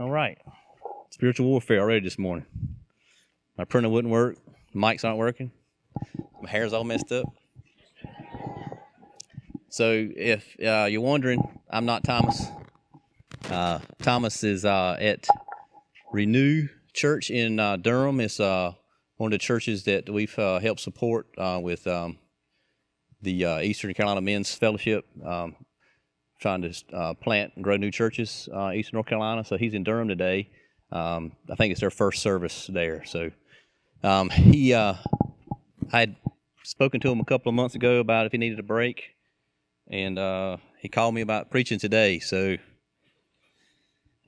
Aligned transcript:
All 0.00 0.08
right. 0.08 0.38
Spiritual 1.10 1.46
warfare 1.46 1.80
already 1.80 2.00
this 2.00 2.18
morning. 2.18 2.46
My 3.58 3.64
printer 3.66 3.90
wouldn't 3.90 4.10
work. 4.10 4.38
Mics 4.74 5.04
aren't 5.04 5.18
working. 5.18 5.52
My 6.40 6.48
hair's 6.48 6.72
all 6.72 6.84
messed 6.84 7.12
up. 7.12 7.26
So 9.68 10.08
if 10.16 10.56
uh, 10.58 10.86
you're 10.86 11.02
wondering, 11.02 11.46
I'm 11.68 11.84
not 11.84 12.02
Thomas. 12.02 12.46
Uh, 13.50 13.80
Thomas 14.00 14.42
is 14.42 14.64
uh, 14.64 14.96
at 14.98 15.26
Renew 16.10 16.68
Church 16.94 17.30
in 17.30 17.60
uh, 17.60 17.76
Durham. 17.76 18.20
It's 18.20 18.40
uh, 18.40 18.72
one 19.18 19.34
of 19.34 19.38
the 19.38 19.44
churches 19.44 19.84
that 19.84 20.08
we've 20.08 20.38
uh, 20.38 20.60
helped 20.60 20.80
support 20.80 21.26
with 21.36 21.86
um, 21.86 22.16
the 23.20 23.44
Eastern 23.62 23.92
Carolina 23.92 24.22
Men's 24.22 24.54
Fellowship. 24.54 25.04
Um, 25.22 25.56
trying 26.40 26.62
to 26.62 26.74
uh, 26.94 27.14
plant 27.14 27.52
and 27.54 27.62
grow 27.62 27.76
new 27.76 27.90
churches 27.90 28.48
uh, 28.52 28.70
of 28.70 28.92
North 28.92 29.06
Carolina. 29.06 29.44
So 29.44 29.56
he's 29.56 29.74
in 29.74 29.84
Durham 29.84 30.08
today. 30.08 30.48
Um, 30.90 31.32
I 31.50 31.54
think 31.54 31.70
it's 31.70 31.80
their 31.80 31.90
first 31.90 32.22
service 32.22 32.68
there. 32.72 33.04
So 33.04 33.30
um, 34.02 34.30
he, 34.30 34.74
uh, 34.74 34.94
I 35.92 36.00
had 36.00 36.16
spoken 36.64 37.00
to 37.00 37.10
him 37.10 37.20
a 37.20 37.24
couple 37.24 37.50
of 37.50 37.54
months 37.54 37.74
ago 37.74 37.98
about 37.98 38.26
if 38.26 38.32
he 38.32 38.38
needed 38.38 38.58
a 38.58 38.64
break, 38.64 39.10
and 39.88 40.18
uh, 40.18 40.56
he 40.80 40.88
called 40.88 41.14
me 41.14 41.20
about 41.20 41.50
preaching 41.50 41.78
today. 41.78 42.18
So. 42.18 42.56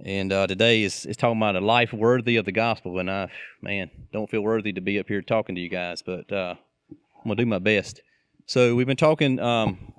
And 0.05 0.33
uh, 0.33 0.49
today 0.49 0.83
is, 0.83 1.07
is 1.07 1.17
talking 1.17 1.37
about 1.37 1.55
a 1.55 1.61
life 1.61 1.93
worthy 1.93 2.35
of 2.35 2.45
the 2.45 2.51
gospel, 2.51 2.99
and 2.99 3.09
I, 3.09 3.31
man, 3.61 3.89
don't 4.13 4.29
feel 4.29 4.41
worthy 4.41 4.73
to 4.73 4.81
be 4.81 4.99
up 4.99 5.07
here 5.07 5.23
talking 5.23 5.55
to 5.55 5.61
you 5.61 5.69
guys, 5.69 6.03
but 6.03 6.33
uh, 6.33 6.57
I'm 6.91 7.23
gonna 7.29 7.37
do 7.37 7.47
my 7.47 7.61
best. 7.61 8.03
So 8.47 8.75
we've 8.75 8.87
been 8.87 8.97
talking 8.97 9.39
um, 9.39 9.95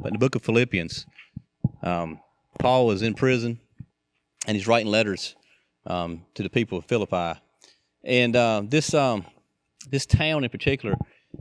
about 0.00 0.12
the 0.12 0.18
book 0.18 0.34
of 0.36 0.42
Philippians, 0.42 1.04
um, 1.82 2.20
Paul 2.58 2.86
was 2.86 3.02
in 3.02 3.14
prison, 3.14 3.58
and 4.46 4.56
he's 4.56 4.66
writing 4.66 4.90
letters 4.90 5.34
um, 5.86 6.24
to 6.34 6.42
the 6.42 6.50
people 6.50 6.78
of 6.78 6.84
Philippi. 6.84 7.40
And 8.04 8.34
uh, 8.36 8.62
this 8.64 8.94
um, 8.94 9.24
this 9.88 10.06
town 10.06 10.44
in 10.44 10.50
particular 10.50 10.94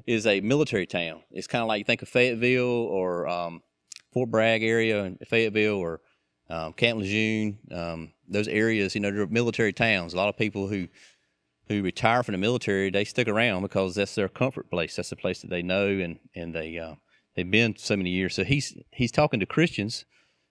is 0.05 0.25
a 0.25 0.41
military 0.41 0.85
town. 0.85 1.21
It's 1.31 1.47
kind 1.47 1.61
of 1.61 1.67
like 1.67 1.79
you 1.79 1.85
think 1.85 2.01
of 2.01 2.09
Fayetteville 2.09 2.65
or 2.65 3.27
um, 3.27 3.61
Fort 4.13 4.29
Bragg 4.29 4.63
area 4.63 5.03
in 5.03 5.17
Fayetteville 5.27 5.75
or 5.75 6.01
um, 6.49 6.73
Camp 6.73 6.99
Lejeune. 6.99 7.57
Um, 7.71 8.13
those 8.27 8.47
areas, 8.47 8.95
you 8.95 9.01
know, 9.01 9.11
they're 9.11 9.27
military 9.27 9.73
towns. 9.73 10.13
A 10.13 10.17
lot 10.17 10.29
of 10.29 10.37
people 10.37 10.67
who 10.67 10.87
who 11.67 11.81
retire 11.81 12.21
from 12.21 12.33
the 12.33 12.37
military, 12.37 12.89
they 12.89 13.05
stick 13.05 13.27
around 13.27 13.61
because 13.61 13.95
that's 13.95 14.15
their 14.15 14.27
comfort 14.27 14.69
place. 14.69 14.95
That's 14.95 15.09
the 15.09 15.15
place 15.15 15.41
that 15.41 15.49
they 15.49 15.61
know 15.61 15.87
and 15.87 16.19
and 16.35 16.53
they 16.53 16.77
uh, 16.77 16.95
they've 17.35 17.49
been 17.49 17.75
so 17.77 17.95
many 17.95 18.11
years. 18.11 18.35
So 18.35 18.43
he's 18.43 18.77
he's 18.91 19.11
talking 19.11 19.39
to 19.39 19.45
Christians 19.45 20.05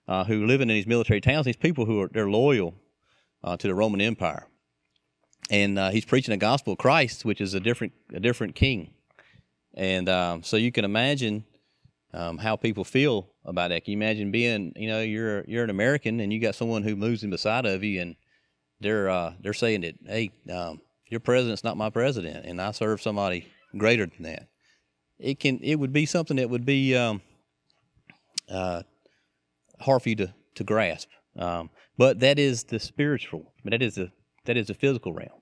uh, 0.09 0.25
who 0.25 0.47
live 0.47 0.61
in 0.61 0.69
these 0.69 0.87
military 0.87 1.21
towns, 1.21 1.47
these 1.47 1.57
people 1.57 1.85
who 1.85 2.01
are 2.03 2.09
they're 2.09 2.31
loyal 2.31 2.75
uh, 3.45 3.57
to 3.57 3.67
the 3.67 3.75
Roman 3.75 4.01
Empire, 4.01 4.47
and 5.51 5.79
uh, 5.79 5.91
he's 5.91 6.05
preaching 6.05 6.33
the 6.33 6.39
gospel 6.39 6.73
of 6.73 6.79
Christ, 6.79 7.25
which 7.25 7.41
is 7.41 7.55
a 7.55 7.61
different 7.61 7.93
a 8.13 8.21
different 8.21 8.55
king, 8.55 8.93
and 9.75 10.09
um, 10.09 10.43
so 10.43 10.57
you 10.57 10.73
can 10.73 10.85
imagine 10.85 11.45
um, 12.13 12.39
how 12.39 12.57
people 12.57 12.85
feel 12.85 13.29
about 13.45 13.69
that. 13.69 13.85
Can 13.85 13.93
you 13.93 13.99
imagine 13.99 14.31
being 14.31 14.73
you 14.77 14.89
know 14.89 15.01
you're 15.01 15.45
you're 15.47 15.65
an 15.65 15.71
American 15.71 16.21
and 16.21 16.33
you 16.33 16.41
got 16.41 16.55
someone 16.55 16.83
who 16.83 16.97
moves 16.97 17.23
in 17.23 17.31
beside 17.31 17.67
of 17.67 17.83
you 17.85 18.01
and 18.01 18.17
they're 18.81 19.09
uh, 19.09 19.35
they're 19.41 19.53
saying 19.53 19.83
that 19.83 19.95
hey 20.07 20.31
um, 20.53 20.81
your 21.07 21.21
president's 21.21 21.65
not 21.65 21.77
my 21.77 21.91
president 21.91 22.45
and 22.47 22.61
I 22.61 22.71
serve 22.73 23.01
somebody 23.01 23.47
greater 23.77 24.07
than 24.07 24.23
that. 24.25 24.49
It 25.19 25.39
can 25.39 25.61
it 25.63 25.77
would 25.77 25.93
be 25.93 26.07
something 26.07 26.37
that 26.39 26.51
would 26.51 26.65
be 26.65 26.97
um, 26.97 27.23
uh, 28.49 28.83
hard 29.81 30.03
for 30.03 30.09
you 30.09 30.17
to, 30.17 30.35
to 30.57 30.65
grasp. 30.65 31.09
Um, 31.37 31.71
but 31.97 32.21
that 32.21 32.39
is 32.39 32.65
the 32.65 32.81
spiritual, 32.81 33.53
but 33.63 33.71
that 33.71 33.83
is 33.83 33.95
the 33.95 34.11
that 34.47 34.57
is 34.57 34.69
the 34.69 34.75
physical 34.75 35.13
realm. 35.13 35.41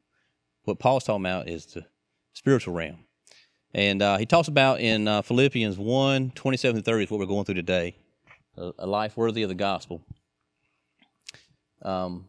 What 0.65 0.79
Paul's 0.79 1.05
talking 1.05 1.25
about 1.25 1.49
is 1.49 1.67
the 1.67 1.87
spiritual 2.33 2.75
realm. 2.75 3.05
And 3.73 4.03
uh, 4.03 4.19
he 4.19 4.27
talks 4.27 4.49
about 4.49 4.81
in 4.81 5.07
uh, 5.07 5.23
Philippians 5.23 5.79
1 5.79 6.33
27 6.33 6.83
30 6.83 7.05
is 7.05 7.11
what 7.11 7.21
we're 7.21 7.27
going 7.27 7.45
through 7.45 7.55
today 7.55 7.97
a, 8.59 8.73
a 8.81 8.87
life 8.87 9.17
worthy 9.17 9.43
of 9.43 9.49
the 9.49 9.55
gospel. 9.55 10.03
Um, 11.83 12.27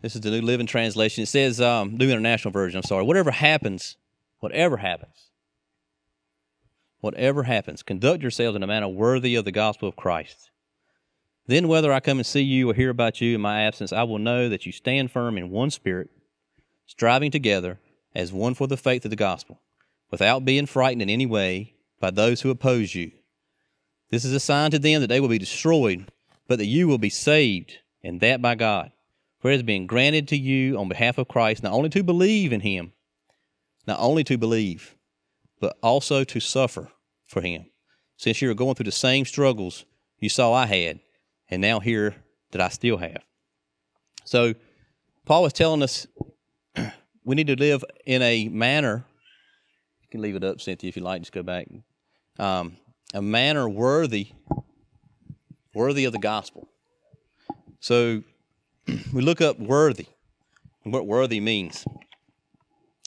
this 0.00 0.14
is 0.14 0.20
the 0.20 0.30
New 0.30 0.40
Living 0.40 0.66
Translation. 0.66 1.22
It 1.22 1.26
says, 1.26 1.60
um, 1.60 1.96
New 1.96 2.10
International 2.10 2.52
Version, 2.52 2.78
I'm 2.78 2.82
sorry. 2.84 3.04
Whatever 3.04 3.30
happens, 3.30 3.96
whatever 4.40 4.76
happens, 4.76 5.30
whatever 7.02 7.42
happens, 7.42 7.82
conduct 7.82 8.22
yourselves 8.22 8.56
in 8.56 8.62
a 8.62 8.66
manner 8.66 8.88
worthy 8.88 9.34
of 9.34 9.44
the 9.44 9.52
gospel 9.52 9.88
of 9.88 9.96
Christ. 9.96 10.50
Then, 11.46 11.66
whether 11.66 11.92
I 11.92 12.00
come 12.00 12.18
and 12.18 12.26
see 12.26 12.42
you 12.42 12.70
or 12.70 12.74
hear 12.74 12.90
about 12.90 13.20
you 13.20 13.34
in 13.34 13.40
my 13.40 13.62
absence, 13.62 13.92
I 13.92 14.04
will 14.04 14.20
know 14.20 14.48
that 14.48 14.64
you 14.64 14.72
stand 14.72 15.10
firm 15.10 15.36
in 15.36 15.50
one 15.50 15.70
spirit, 15.70 16.10
striving 16.86 17.32
together 17.32 17.80
as 18.14 18.32
one 18.32 18.54
for 18.54 18.68
the 18.68 18.76
faith 18.76 19.04
of 19.04 19.10
the 19.10 19.16
gospel, 19.16 19.60
without 20.12 20.44
being 20.44 20.66
frightened 20.66 21.02
in 21.02 21.10
any 21.10 21.26
way 21.26 21.74
by 21.98 22.10
those 22.10 22.40
who 22.40 22.50
oppose 22.50 22.94
you. 22.94 23.10
This 24.10 24.24
is 24.24 24.32
a 24.32 24.40
sign 24.40 24.70
to 24.70 24.78
them 24.78 25.00
that 25.00 25.08
they 25.08 25.18
will 25.18 25.28
be 25.28 25.38
destroyed, 25.38 26.08
but 26.46 26.58
that 26.58 26.66
you 26.66 26.86
will 26.86 26.98
be 26.98 27.10
saved, 27.10 27.78
and 28.04 28.20
that 28.20 28.40
by 28.40 28.54
God. 28.54 28.92
For 29.40 29.50
it 29.50 29.54
has 29.54 29.62
been 29.64 29.88
granted 29.88 30.28
to 30.28 30.36
you 30.36 30.78
on 30.78 30.88
behalf 30.88 31.18
of 31.18 31.26
Christ 31.26 31.64
not 31.64 31.72
only 31.72 31.88
to 31.88 32.04
believe 32.04 32.52
in 32.52 32.60
him, 32.60 32.92
not 33.88 33.98
only 33.98 34.22
to 34.22 34.38
believe, 34.38 34.94
but 35.62 35.78
also 35.80 36.24
to 36.24 36.40
suffer 36.40 36.90
for 37.24 37.40
him. 37.40 37.64
Since 38.16 38.42
you're 38.42 38.52
going 38.52 38.74
through 38.74 38.84
the 38.84 38.92
same 38.92 39.24
struggles 39.24 39.84
you 40.18 40.28
saw 40.28 40.52
I 40.52 40.66
had, 40.66 40.98
and 41.48 41.62
now 41.62 41.78
hear 41.78 42.16
that 42.50 42.60
I 42.60 42.68
still 42.68 42.96
have. 42.96 43.22
So, 44.24 44.54
Paul 45.24 45.44
was 45.44 45.52
telling 45.52 45.82
us 45.82 46.08
we 47.24 47.36
need 47.36 47.46
to 47.46 47.54
live 47.54 47.84
in 48.04 48.22
a 48.22 48.48
manner. 48.48 49.06
You 50.02 50.08
can 50.10 50.20
leave 50.20 50.34
it 50.34 50.42
up, 50.42 50.60
Cynthia, 50.60 50.88
if 50.88 50.96
you 50.96 51.02
like. 51.02 51.22
Just 51.22 51.32
go 51.32 51.44
back. 51.44 51.68
Um, 52.40 52.76
a 53.14 53.22
manner 53.22 53.68
worthy, 53.68 54.32
worthy 55.74 56.06
of 56.06 56.12
the 56.12 56.18
gospel. 56.18 56.68
So, 57.78 58.24
we 59.12 59.22
look 59.22 59.40
up 59.40 59.60
worthy 59.60 60.06
and 60.84 60.92
what 60.92 61.06
worthy 61.06 61.38
means. 61.38 61.84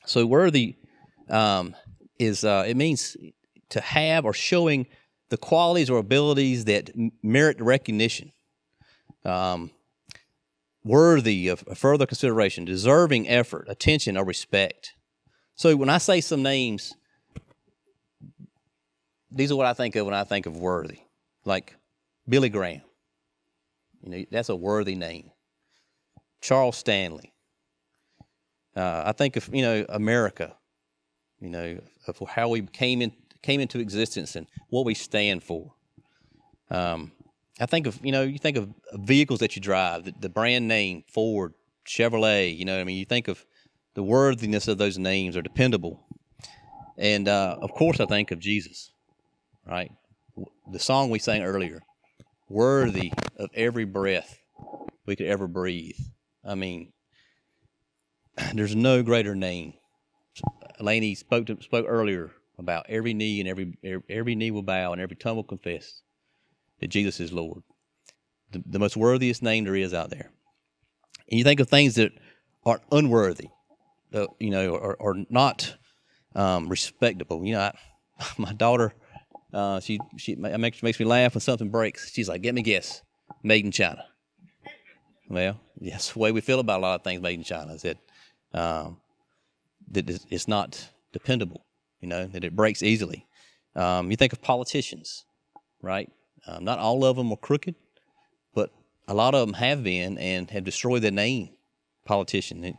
So, 0.06 0.26
worthy 0.26 0.76
um, 1.30 1.76
is 2.20 2.44
uh, 2.44 2.64
it 2.68 2.78
means 2.78 3.18
to 3.70 3.82
have 3.82 4.26
or 4.26 4.34
showing 4.34 4.88
the 5.30 5.38
qualities 5.38 5.90
or 5.90 5.98
abilities 5.98 6.66
that 6.66 6.92
merit 7.24 7.60
recognition, 7.60 8.32
um, 9.24 9.72
worthy 10.84 11.48
of 11.48 11.64
further 11.76 12.06
consideration, 12.06 12.66
deserving 12.66 13.28
effort, 13.28 13.66
attention, 13.68 14.18
or 14.18 14.24
respect. 14.24 14.94
So 15.56 15.76
when 15.76 15.90
I 15.90 15.98
say 15.98 16.22
some 16.22 16.44
names, 16.44 16.94
these 19.32 19.52
are 19.52 19.56
what 19.56 19.66
I 19.66 19.74
think 19.74 19.96
of 19.96 20.06
when 20.06 20.14
I 20.14 20.24
think 20.24 20.46
of 20.46 20.58
worthy, 20.58 21.00
like 21.44 21.76
Billy 22.28 22.50
Graham. 22.50 22.82
You 24.02 24.10
know, 24.12 24.26
that's 24.32 24.50
a 24.50 24.56
worthy 24.56 24.96
name. 24.96 25.32
Charles 26.42 26.78
Stanley. 26.78 27.34
Uh, 28.76 29.04
I 29.08 29.14
think 29.14 29.36
of 29.38 29.50
you 29.54 29.62
know 29.62 29.86
America 29.90 30.56
you 31.46 31.52
know, 31.52 31.80
of 32.08 32.18
how 32.28 32.50
we 32.50 32.62
came 32.64 33.02
in 33.02 33.14
came 33.44 33.62
into 33.62 33.80
existence 33.80 34.36
and 34.36 34.48
what 34.70 34.84
we 34.84 34.96
stand 34.96 35.44
for. 35.44 35.72
Um, 36.72 37.12
I 37.60 37.68
think 37.68 37.86
of 37.86 38.00
you 38.04 38.12
know 38.12 38.24
you 38.24 38.40
think 38.40 38.58
of 38.58 38.68
vehicles 38.94 39.40
that 39.40 39.56
you 39.56 39.62
drive, 39.62 40.06
the, 40.06 40.14
the, 40.20 40.30
brand 40.30 40.68
name 40.68 41.04
Ford, 41.08 41.54
Chevrolet. 41.88 42.58
You 42.58 42.66
know, 42.66 42.82
I 42.82 42.84
mean, 42.84 42.98
you 42.98 43.06
think 43.06 43.28
of 43.28 43.46
the 43.94 44.04
worthiness 44.04 44.68
of 44.68 44.80
those 44.80 44.98
names 44.98 45.38
are 45.38 45.44
dependable, 45.44 46.04
and 46.98 47.28
uh, 47.28 47.58
of 47.62 47.72
course, 47.72 48.00
I 48.00 48.08
think 48.08 48.32
of 48.32 48.40
Jesus, 48.40 48.92
right? 49.68 49.92
The 50.72 50.80
song 50.80 51.12
we 51.12 51.20
sang 51.20 51.44
earlier, 51.44 51.84
worthy 52.50 53.14
of 53.38 53.52
every 53.54 53.86
breath 53.86 54.40
we 55.06 55.16
could 55.16 55.28
ever 55.28 55.48
breathe. 55.48 56.00
I 56.44 56.56
mean, 56.56 56.92
there's 58.56 58.76
no 58.76 59.04
greater 59.04 59.36
name 59.36 59.76
Laney 60.80 61.16
spoke 61.16 61.46
to, 61.48 61.62
spoke 61.62 61.86
earlier 61.88 62.32
about 62.58 62.86
every 62.90 63.14
knee 63.14 63.40
and 63.40 63.50
every 63.50 63.78
every 64.10 64.36
knee 64.36 64.52
will 64.52 64.64
bow 64.64 64.92
and 64.92 65.02
every 65.02 65.16
tongue 65.16 65.36
will 65.36 65.44
confess 65.44 66.02
that 66.80 66.88
Jesus 66.88 67.20
is 67.20 67.32
Lord, 67.32 67.64
the, 68.52 68.64
the 68.66 68.80
most 68.80 68.98
worthiest 68.98 69.42
name 69.42 69.64
there 69.66 69.76
is 69.76 69.94
out 69.94 70.10
there. 70.10 70.32
And 71.30 71.38
you 71.38 71.44
think 71.44 71.60
of 71.60 71.70
things 71.70 71.96
that 71.96 72.12
are 72.66 72.82
unworthy, 72.92 73.50
uh, 74.14 74.28
you 74.40 74.50
know, 74.50 74.72
or, 74.72 74.96
or 74.96 75.26
not 75.30 75.76
um, 76.36 76.68
respectable. 76.70 77.44
You 77.46 77.54
know, 77.54 77.62
I, 77.62 77.78
my 78.38 78.54
daughter, 78.54 78.94
uh, 79.54 79.80
she 79.80 80.00
she 80.18 80.36
makes 80.36 80.84
makes 80.84 81.00
me 81.00 81.06
laugh 81.06 81.34
when 81.34 81.42
something 81.42 81.70
breaks. 81.70 82.12
She's 82.12 82.30
like, 82.30 82.42
"Get 82.42 82.56
me 82.56 82.62
guess, 82.62 83.02
made 83.44 83.66
in 83.66 83.72
China." 83.72 84.06
Well, 85.30 85.60
that's 85.82 86.14
the 86.14 86.20
way 86.20 86.32
we 86.32 86.42
feel 86.42 86.60
about 86.60 86.80
a 86.80 86.82
lot 86.82 86.96
of 86.96 87.04
things 87.04 87.22
made 87.22 87.40
in 87.40 87.44
China. 87.44 87.74
Is 87.74 87.84
that 87.84 87.98
um, 88.54 88.98
that 89.92 90.10
it's 90.30 90.48
not 90.48 90.90
dependable, 91.14 91.66
you 92.02 92.08
know, 92.08 92.26
that 92.28 92.44
it 92.44 92.56
breaks 92.56 92.84
easily. 92.84 93.28
Um, 93.76 94.12
you 94.12 94.18
think 94.18 94.34
of 94.34 94.42
politicians, 94.42 95.26
right? 95.82 96.12
Um, 96.48 96.64
not 96.64 96.80
all 96.80 97.04
of 97.04 97.18
them 97.18 97.32
are 97.32 97.38
crooked, 97.38 97.76
but 98.54 98.72
a 99.08 99.14
lot 99.14 99.36
of 99.36 99.48
them 99.48 99.56
have 99.56 99.84
been 99.84 100.18
and 100.18 100.50
have 100.52 100.64
destroyed 100.64 101.02
their 101.02 101.12
name. 101.12 101.50
Politician, 102.06 102.78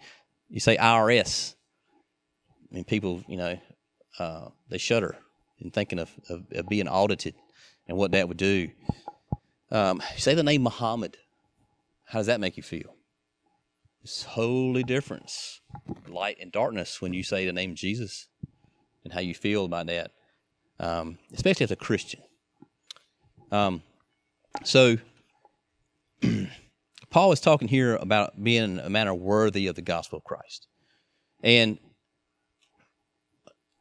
you 0.49 0.61
say 0.61 0.77
IRS, 0.77 1.57
I 2.71 2.75
mean, 2.75 2.85
people, 2.85 3.23
you 3.27 3.37
know, 3.37 3.59
uh, 4.19 4.49
they 4.69 4.79
shudder 4.79 5.17
in 5.59 5.71
thinking 5.71 5.99
of, 5.99 6.11
of, 6.29 6.45
of, 6.53 6.69
being 6.69 6.89
audited 6.89 7.35
and 7.89 7.97
what 7.97 8.13
that 8.13 8.29
would 8.29 8.37
do. 8.37 8.71
Um, 9.71 10.03
say 10.17 10.35
the 10.35 10.43
name 10.43 10.63
Muhammad. 10.63 11.17
How 12.05 12.21
does 12.21 12.27
that 12.27 12.41
make 12.41 12.57
you 12.57 12.63
feel? 12.63 12.96
It's 14.07 14.23
wholly 14.23 14.85
different. 14.85 15.33
Light 16.07 16.37
and 16.41 16.53
darkness 16.53 17.03
when 17.03 17.13
you 17.13 17.25
say 17.25 17.45
the 17.45 17.53
name 17.53 17.75
Jesus 17.75 18.29
and 19.03 19.13
how 19.13 19.19
you 19.19 19.35
feel 19.35 19.65
about 19.65 19.87
that, 19.87 20.13
um, 20.79 21.19
especially 21.35 21.65
as 21.65 21.73
a 21.73 21.77
Christian. 21.77 22.21
Um, 23.51 23.83
so, 24.63 24.99
Paul 27.11 27.33
is 27.33 27.41
talking 27.41 27.67
here 27.67 27.97
about 27.97 28.41
being 28.41 28.79
a 28.79 28.89
manner 28.89 29.13
worthy 29.13 29.67
of 29.67 29.75
the 29.75 29.83
gospel 29.83 30.19
of 30.19 30.25
Christ. 30.25 30.69
And 31.43 31.77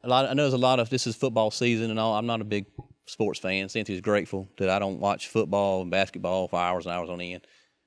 a 0.02 0.08
lot. 0.08 0.28
I 0.28 0.32
know 0.32 0.42
there's 0.42 0.54
a 0.54 0.58
lot 0.58 0.80
of 0.80 0.90
this 0.90 1.06
is 1.06 1.14
football 1.14 1.52
season 1.52 1.88
and 1.92 2.00
all. 2.00 2.16
I'm 2.16 2.26
not 2.26 2.40
a 2.40 2.44
big 2.44 2.66
sports 3.06 3.38
fan. 3.38 3.68
Cynthia's 3.68 4.00
grateful 4.00 4.48
that 4.58 4.70
I 4.70 4.80
don't 4.80 4.98
watch 4.98 5.28
football 5.28 5.82
and 5.82 5.90
basketball 5.92 6.48
for 6.48 6.58
hours 6.58 6.84
and 6.84 6.92
hours 6.92 7.10
on 7.10 7.20
end. 7.20 7.46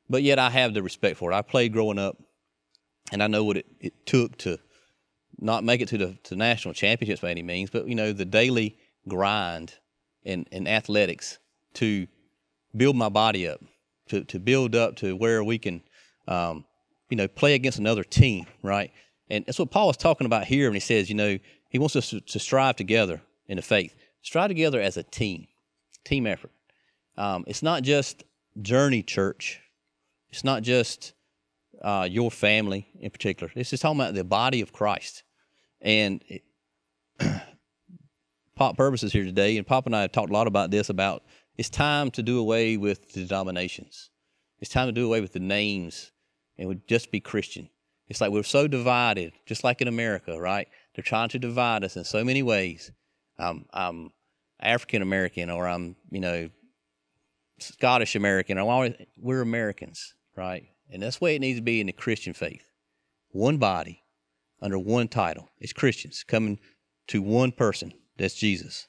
But 0.09 0.23
yet 0.23 0.39
I 0.39 0.49
have 0.49 0.73
the 0.73 0.81
respect 0.81 1.17
for 1.17 1.33
it. 1.33 1.35
I 1.35 1.41
played 1.41 1.73
growing 1.73 1.99
up, 1.99 2.15
and 3.11 3.23
I 3.23 3.27
know 3.27 3.43
what 3.43 3.57
it, 3.57 3.65
it 3.79 4.05
took 4.05 4.37
to 4.39 4.59
not 5.39 5.63
make 5.63 5.81
it 5.81 5.87
to 5.89 5.97
the 5.97 6.17
to 6.23 6.35
national 6.35 6.73
championships 6.73 7.21
by 7.21 7.31
any 7.31 7.43
means, 7.43 7.69
but 7.69 7.87
you 7.87 7.95
know 7.95 8.13
the 8.13 8.25
daily 8.25 8.77
grind 9.07 9.73
in, 10.23 10.45
in 10.51 10.67
athletics 10.67 11.39
to 11.75 12.07
build 12.75 12.95
my 12.95 13.09
body 13.09 13.47
up, 13.47 13.61
to 14.09 14.23
to 14.25 14.39
build 14.39 14.75
up 14.75 14.95
to 14.97 15.15
where 15.15 15.43
we 15.43 15.57
can, 15.57 15.81
um, 16.27 16.65
you 17.09 17.17
know, 17.17 17.27
play 17.27 17.55
against 17.55 17.79
another 17.79 18.03
team, 18.03 18.45
right? 18.61 18.91
And 19.29 19.45
that's 19.45 19.59
what 19.59 19.71
Paul 19.71 19.89
is 19.89 19.97
talking 19.97 20.25
about 20.25 20.45
here 20.45 20.67
when 20.67 20.73
he 20.73 20.79
says, 20.79 21.09
you 21.09 21.15
know, 21.15 21.37
he 21.69 21.77
wants 21.77 21.95
us 21.95 22.09
to, 22.09 22.19
to 22.19 22.39
strive 22.39 22.75
together 22.75 23.21
in 23.47 23.57
the 23.57 23.61
faith, 23.61 23.95
strive 24.21 24.49
together 24.49 24.81
as 24.81 24.97
a 24.97 25.03
team, 25.03 25.47
team 26.03 26.25
effort. 26.25 26.51
Um, 27.15 27.43
it's 27.47 27.61
not 27.61 27.83
just 27.83 28.23
Journey 28.61 29.03
Church. 29.03 29.61
It's 30.31 30.43
not 30.43 30.63
just 30.63 31.13
uh, 31.81 32.07
your 32.09 32.31
family 32.31 32.87
in 32.99 33.11
particular. 33.11 33.51
This 33.55 33.73
is 33.73 33.79
talking 33.79 33.99
about 33.99 34.13
the 34.13 34.23
body 34.23 34.61
of 34.61 34.73
Christ. 34.73 35.23
And 35.81 36.23
it, 36.27 36.43
Pop 38.55 38.75
Purpose 38.75 39.03
is 39.03 39.13
here 39.13 39.23
today, 39.23 39.57
and 39.57 39.65
Pop 39.65 39.85
and 39.85 39.95
I 39.95 40.01
have 40.01 40.11
talked 40.11 40.29
a 40.29 40.33
lot 40.33 40.47
about 40.47 40.71
this. 40.71 40.89
About 40.89 41.23
it's 41.57 41.69
time 41.69 42.11
to 42.11 42.23
do 42.23 42.39
away 42.39 42.77
with 42.77 43.13
the 43.13 43.25
denominations. 43.25 44.09
It's 44.59 44.69
time 44.69 44.87
to 44.87 44.91
do 44.91 45.05
away 45.05 45.21
with 45.21 45.33
the 45.33 45.39
names, 45.39 46.11
and 46.57 46.67
would 46.67 46.87
just 46.87 47.11
be 47.11 47.21
Christian. 47.21 47.69
It's 48.09 48.19
like 48.19 48.31
we're 48.31 48.43
so 48.43 48.67
divided, 48.67 49.33
just 49.45 49.63
like 49.63 49.81
in 49.81 49.87
America, 49.87 50.37
right? 50.39 50.67
They're 50.95 51.03
trying 51.03 51.29
to 51.29 51.39
divide 51.39 51.83
us 51.83 51.95
in 51.95 52.03
so 52.03 52.23
many 52.23 52.43
ways. 52.43 52.91
I'm, 53.37 53.65
I'm 53.71 54.11
African 54.59 55.01
American, 55.01 55.49
or 55.49 55.67
I'm, 55.67 55.95
you 56.11 56.19
know, 56.19 56.49
Scottish 57.59 58.15
American. 58.15 58.57
Or 58.57 58.89
we're 59.17 59.41
Americans, 59.41 60.15
right? 60.35 60.65
And 60.89 61.03
that's 61.03 61.17
the 61.17 61.25
way 61.25 61.35
it 61.35 61.39
needs 61.39 61.59
to 61.59 61.63
be 61.63 61.79
in 61.79 61.87
the 61.87 61.93
Christian 61.93 62.33
faith. 62.33 62.65
One 63.31 63.57
body 63.57 64.03
under 64.61 64.79
one 64.79 65.07
title. 65.07 65.49
It's 65.59 65.73
Christians 65.73 66.23
coming 66.27 66.59
to 67.07 67.21
one 67.21 67.51
person. 67.51 67.93
That's 68.17 68.35
Jesus. 68.35 68.87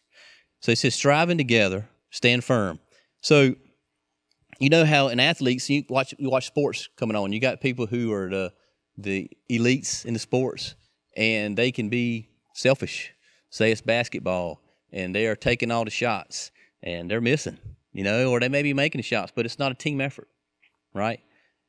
So 0.61 0.73
it 0.73 0.79
says 0.79 0.95
striving 0.95 1.39
together, 1.39 1.89
stand 2.11 2.45
firm. 2.45 2.81
So 3.21 3.55
you 4.59 4.69
know 4.69 4.85
how 4.85 5.09
in 5.09 5.21
athletes 5.21 5.69
you 5.71 5.85
watch 5.89 6.15
you 6.19 6.31
watch 6.31 6.47
sports 6.47 6.89
coming 6.97 7.17
on. 7.17 7.33
You 7.33 7.41
got 7.41 7.61
people 7.61 7.87
who 7.87 8.13
are 8.13 8.29
the 8.29 8.53
the 8.99 9.31
elites 9.51 10.05
in 10.05 10.13
the 10.13 10.19
sports, 10.19 10.75
and 11.17 11.57
they 11.57 11.73
can 11.73 11.89
be 11.89 12.29
selfish. 12.55 13.13
Say 13.49 13.73
it's 13.73 13.81
basketball, 13.81 14.61
and 14.93 15.15
they 15.15 15.27
are 15.27 15.37
taking 15.37 15.71
all 15.71 15.85
the 15.85 15.91
shots, 15.91 16.51
and 16.83 17.11
they're 17.11 17.21
missing, 17.21 17.59
you 17.93 18.05
know, 18.05 18.31
or 18.31 18.39
they 18.39 18.49
may 18.49 18.63
be 18.63 18.75
making 18.75 18.99
the 18.99 19.03
shots, 19.03 19.33
but 19.35 19.47
it's 19.47 19.59
not 19.59 19.73
a 19.73 19.75
team 19.75 20.01
effort, 20.01 20.29
right? 20.93 21.21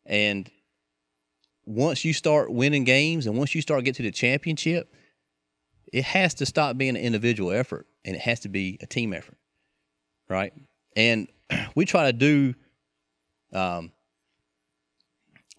And 0.05 0.49
once 1.65 2.03
you 2.03 2.13
start 2.13 2.51
winning 2.51 2.83
games, 2.83 3.27
and 3.27 3.37
once 3.37 3.53
you 3.55 3.61
start 3.61 3.83
get 3.83 3.95
to 3.95 4.03
the 4.03 4.11
championship, 4.11 4.93
it 5.93 6.03
has 6.03 6.33
to 6.35 6.45
stop 6.45 6.77
being 6.77 6.95
an 6.95 7.03
individual 7.03 7.51
effort, 7.51 7.87
and 8.05 8.15
it 8.15 8.21
has 8.21 8.41
to 8.41 8.49
be 8.49 8.77
a 8.81 8.85
team 8.85 9.13
effort, 9.13 9.37
right? 10.29 10.53
And 10.95 11.27
we 11.75 11.85
try 11.85 12.05
to 12.05 12.13
do, 12.13 12.55
um, 13.53 13.91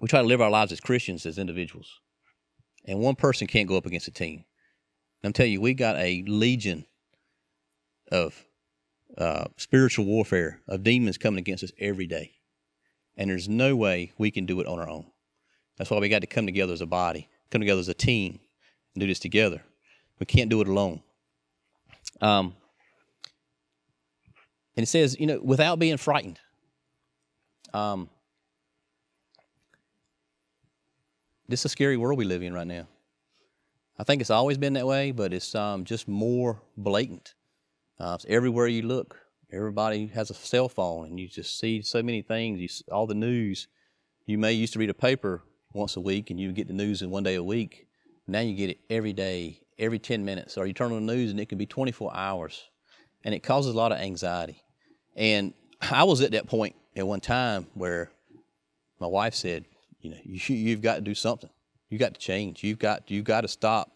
we 0.01 0.09
try 0.09 0.21
to 0.21 0.27
live 0.27 0.41
our 0.41 0.51
lives 0.51 0.73
as 0.73 0.81
Christians 0.81 1.27
as 1.27 1.39
individuals 1.39 2.01
and 2.85 2.99
one 2.99 3.15
person 3.15 3.47
can't 3.47 3.69
go 3.69 3.77
up 3.77 3.87
against 3.87 4.09
a 4.09 4.13
team. 4.13 4.45
I'm 5.25 5.33
telling 5.33 5.53
you, 5.53 5.61
we 5.61 5.75
got 5.75 5.97
a 5.97 6.25
legion 6.27 6.85
of 8.11 8.45
uh, 9.17 9.45
spiritual 9.57 10.05
warfare 10.05 10.61
of 10.67 10.83
demons 10.83 11.17
coming 11.19 11.39
against 11.39 11.63
us 11.63 11.71
every 11.79 12.07
day, 12.07 12.33
and 13.17 13.31
there's 13.31 13.49
no 13.49 13.77
way 13.77 14.13
we 14.19 14.31
can 14.31 14.47
do 14.47 14.61
it 14.61 14.67
on 14.67 14.79
our 14.79 14.89
own. 14.89 15.07
That's 15.77 15.91
why 15.91 15.99
we 15.99 16.09
got 16.09 16.21
to 16.21 16.27
come 16.27 16.47
together 16.47 16.73
as 16.73 16.81
a 16.81 16.87
body, 16.87 17.29
come 17.51 17.61
together 17.61 17.81
as 17.81 17.89
a 17.89 17.95
team, 17.95 18.41
and 18.95 19.01
do 19.01 19.07
this 19.07 19.19
together. 19.19 19.63
We 20.19 20.27
can't 20.27 20.51
do 20.51 20.61
it 20.61 20.69
alone. 20.69 21.03
Um, 22.21 22.55
and 24.77 24.85
it 24.85 24.89
says, 24.89 25.17
you 25.19 25.27
know, 25.27 25.41
without 25.43 25.79
being 25.79 25.97
frightened. 25.97 26.39
Um, 27.75 28.09
this 31.49 31.61
is 31.61 31.67
a 31.67 31.69
scary 31.69 31.97
world 31.97 32.19
we 32.19 32.25
live 32.25 32.43
in 32.43 32.53
right 32.53 32.67
now. 32.67 32.87
I 33.99 34.05
think 34.05 34.21
it's 34.21 34.31
always 34.31 34.59
been 34.59 34.73
that 34.75 34.87
way, 34.87 35.11
but 35.13 35.33
it's 35.33 35.55
um, 35.55 35.85
just 35.85 36.09
more 36.09 36.61
blatant. 36.77 37.35
Uh, 37.99 38.19
everywhere 38.27 38.67
you 38.67 38.83
look, 38.83 39.19
everybody 39.53 40.07
has 40.09 40.31
a 40.31 40.35
cell 40.35 40.69
phone, 40.69 41.07
and 41.07 41.21
you 41.21 41.29
just 41.29 41.59
see 41.59 41.83
so 41.83 42.03
many 42.03 42.23
things. 42.23 42.61
You, 42.61 42.95
all 42.95 43.07
the 43.07 43.15
news. 43.15 43.69
You 44.27 44.39
may 44.39 44.53
used 44.53 44.73
to 44.75 44.79
read 44.79 44.91
a 44.91 44.95
paper 44.95 45.43
once 45.73 45.97
a 45.97 46.01
week, 46.01 46.31
and 46.31 46.41
you 46.41 46.53
get 46.53 46.69
the 46.69 46.75
news 46.75 47.03
in 47.03 47.11
one 47.11 47.23
day 47.23 47.35
a 47.35 47.43
week. 47.43 47.87
Now 48.27 48.41
you 48.41 48.55
get 48.55 48.71
it 48.71 48.79
every 48.89 49.13
day, 49.13 49.61
every 49.79 49.99
10 49.99 50.25
minutes. 50.25 50.57
Or 50.57 50.67
you 50.67 50.73
turn 50.73 50.93
on 50.93 51.07
the 51.07 51.13
news, 51.13 51.31
and 51.31 51.41
it 51.41 51.49
can 51.49 51.59
be 51.59 51.67
24 51.67 52.15
hours, 52.15 52.63
and 53.25 53.35
it 53.35 53.43
causes 53.43 53.75
a 53.75 53.77
lot 53.77 53.93
of 53.93 53.99
anxiety. 53.99 54.63
And 55.17 55.55
I 55.81 56.05
was 56.05 56.21
at 56.21 56.33
that 56.33 56.47
point 56.47 56.77
at 56.97 57.07
one 57.07 57.21
time 57.21 57.67
where 57.75 58.11
my 59.01 59.07
wife 59.07 59.35
said, 59.35 59.65
you 60.01 60.11
know, 60.11 60.19
you, 60.25 60.41
you've 60.55 60.83
got 60.83 60.97
to 60.97 61.01
do 61.01 61.15
something. 61.15 61.51
You 61.91 61.99
got 61.99 62.15
to 62.15 62.21
change. 62.21 62.65
You've 62.65 62.79
got 62.79 63.11
you've 63.11 63.27
got 63.27 63.43
to 63.43 63.49
stop 63.49 63.93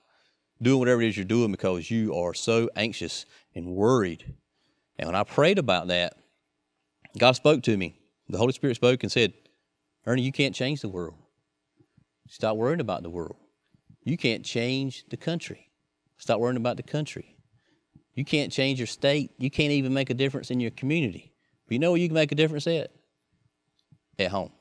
doing 0.60 0.78
whatever 0.78 1.00
it 1.02 1.08
is 1.08 1.16
you're 1.16 1.24
doing 1.24 1.50
because 1.50 1.90
you 1.90 2.14
are 2.14 2.34
so 2.34 2.68
anxious 2.76 3.24
and 3.54 3.66
worried. 3.66 4.34
And 4.98 5.08
when 5.08 5.16
I 5.16 5.24
prayed 5.24 5.58
about 5.58 5.88
that, 5.88 6.14
God 7.18 7.32
spoke 7.32 7.62
to 7.64 7.76
me. 7.76 7.98
The 8.28 8.38
Holy 8.38 8.52
Spirit 8.52 8.76
spoke 8.76 9.02
and 9.02 9.12
said, 9.12 9.32
Ernie, 10.06 10.22
you 10.22 10.32
can't 10.32 10.54
change 10.54 10.80
the 10.80 10.88
world. 10.88 11.16
Stop 12.28 12.56
worrying 12.56 12.80
about 12.80 13.02
the 13.02 13.10
world. 13.10 13.36
You 14.02 14.16
can't 14.16 14.44
change 14.44 15.04
the 15.10 15.16
country. 15.16 15.70
Stop 16.18 16.40
worrying 16.40 16.56
about 16.56 16.76
the 16.76 16.82
country. 16.82 17.36
You 18.14 18.24
can't 18.24 18.52
change 18.52 18.78
your 18.78 18.86
state. 18.86 19.32
You 19.38 19.50
can't 19.50 19.72
even 19.72 19.92
make 19.92 20.10
a 20.10 20.14
difference 20.14 20.50
in 20.50 20.60
your 20.60 20.70
community. 20.70 21.32
But 21.66 21.74
you 21.74 21.78
know 21.78 21.90
where 21.92 22.00
you 22.00 22.08
can 22.08 22.14
make 22.14 22.32
a 22.32 22.36
difference 22.36 22.66
at? 22.66 22.90
At 24.18 24.30
home 24.30 24.52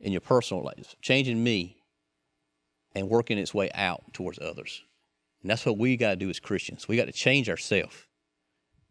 in 0.00 0.12
your 0.12 0.20
personal 0.20 0.62
life, 0.64 0.96
changing 1.02 1.42
me 1.42 1.76
and 2.94 3.08
working 3.08 3.38
its 3.38 3.54
way 3.54 3.70
out 3.74 4.02
towards 4.12 4.38
others. 4.38 4.82
And 5.42 5.50
that's 5.50 5.64
what 5.64 5.78
we 5.78 5.96
got 5.96 6.10
to 6.10 6.16
do 6.16 6.30
as 6.30 6.40
Christians. 6.40 6.88
We 6.88 6.96
got 6.96 7.06
to 7.06 7.12
change 7.12 7.48
ourselves. 7.48 8.06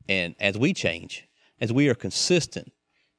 And 0.09 0.35
as 0.39 0.57
we 0.57 0.73
change, 0.73 1.25
as 1.61 1.71
we 1.71 1.87
are 1.87 1.95
consistent 1.95 2.73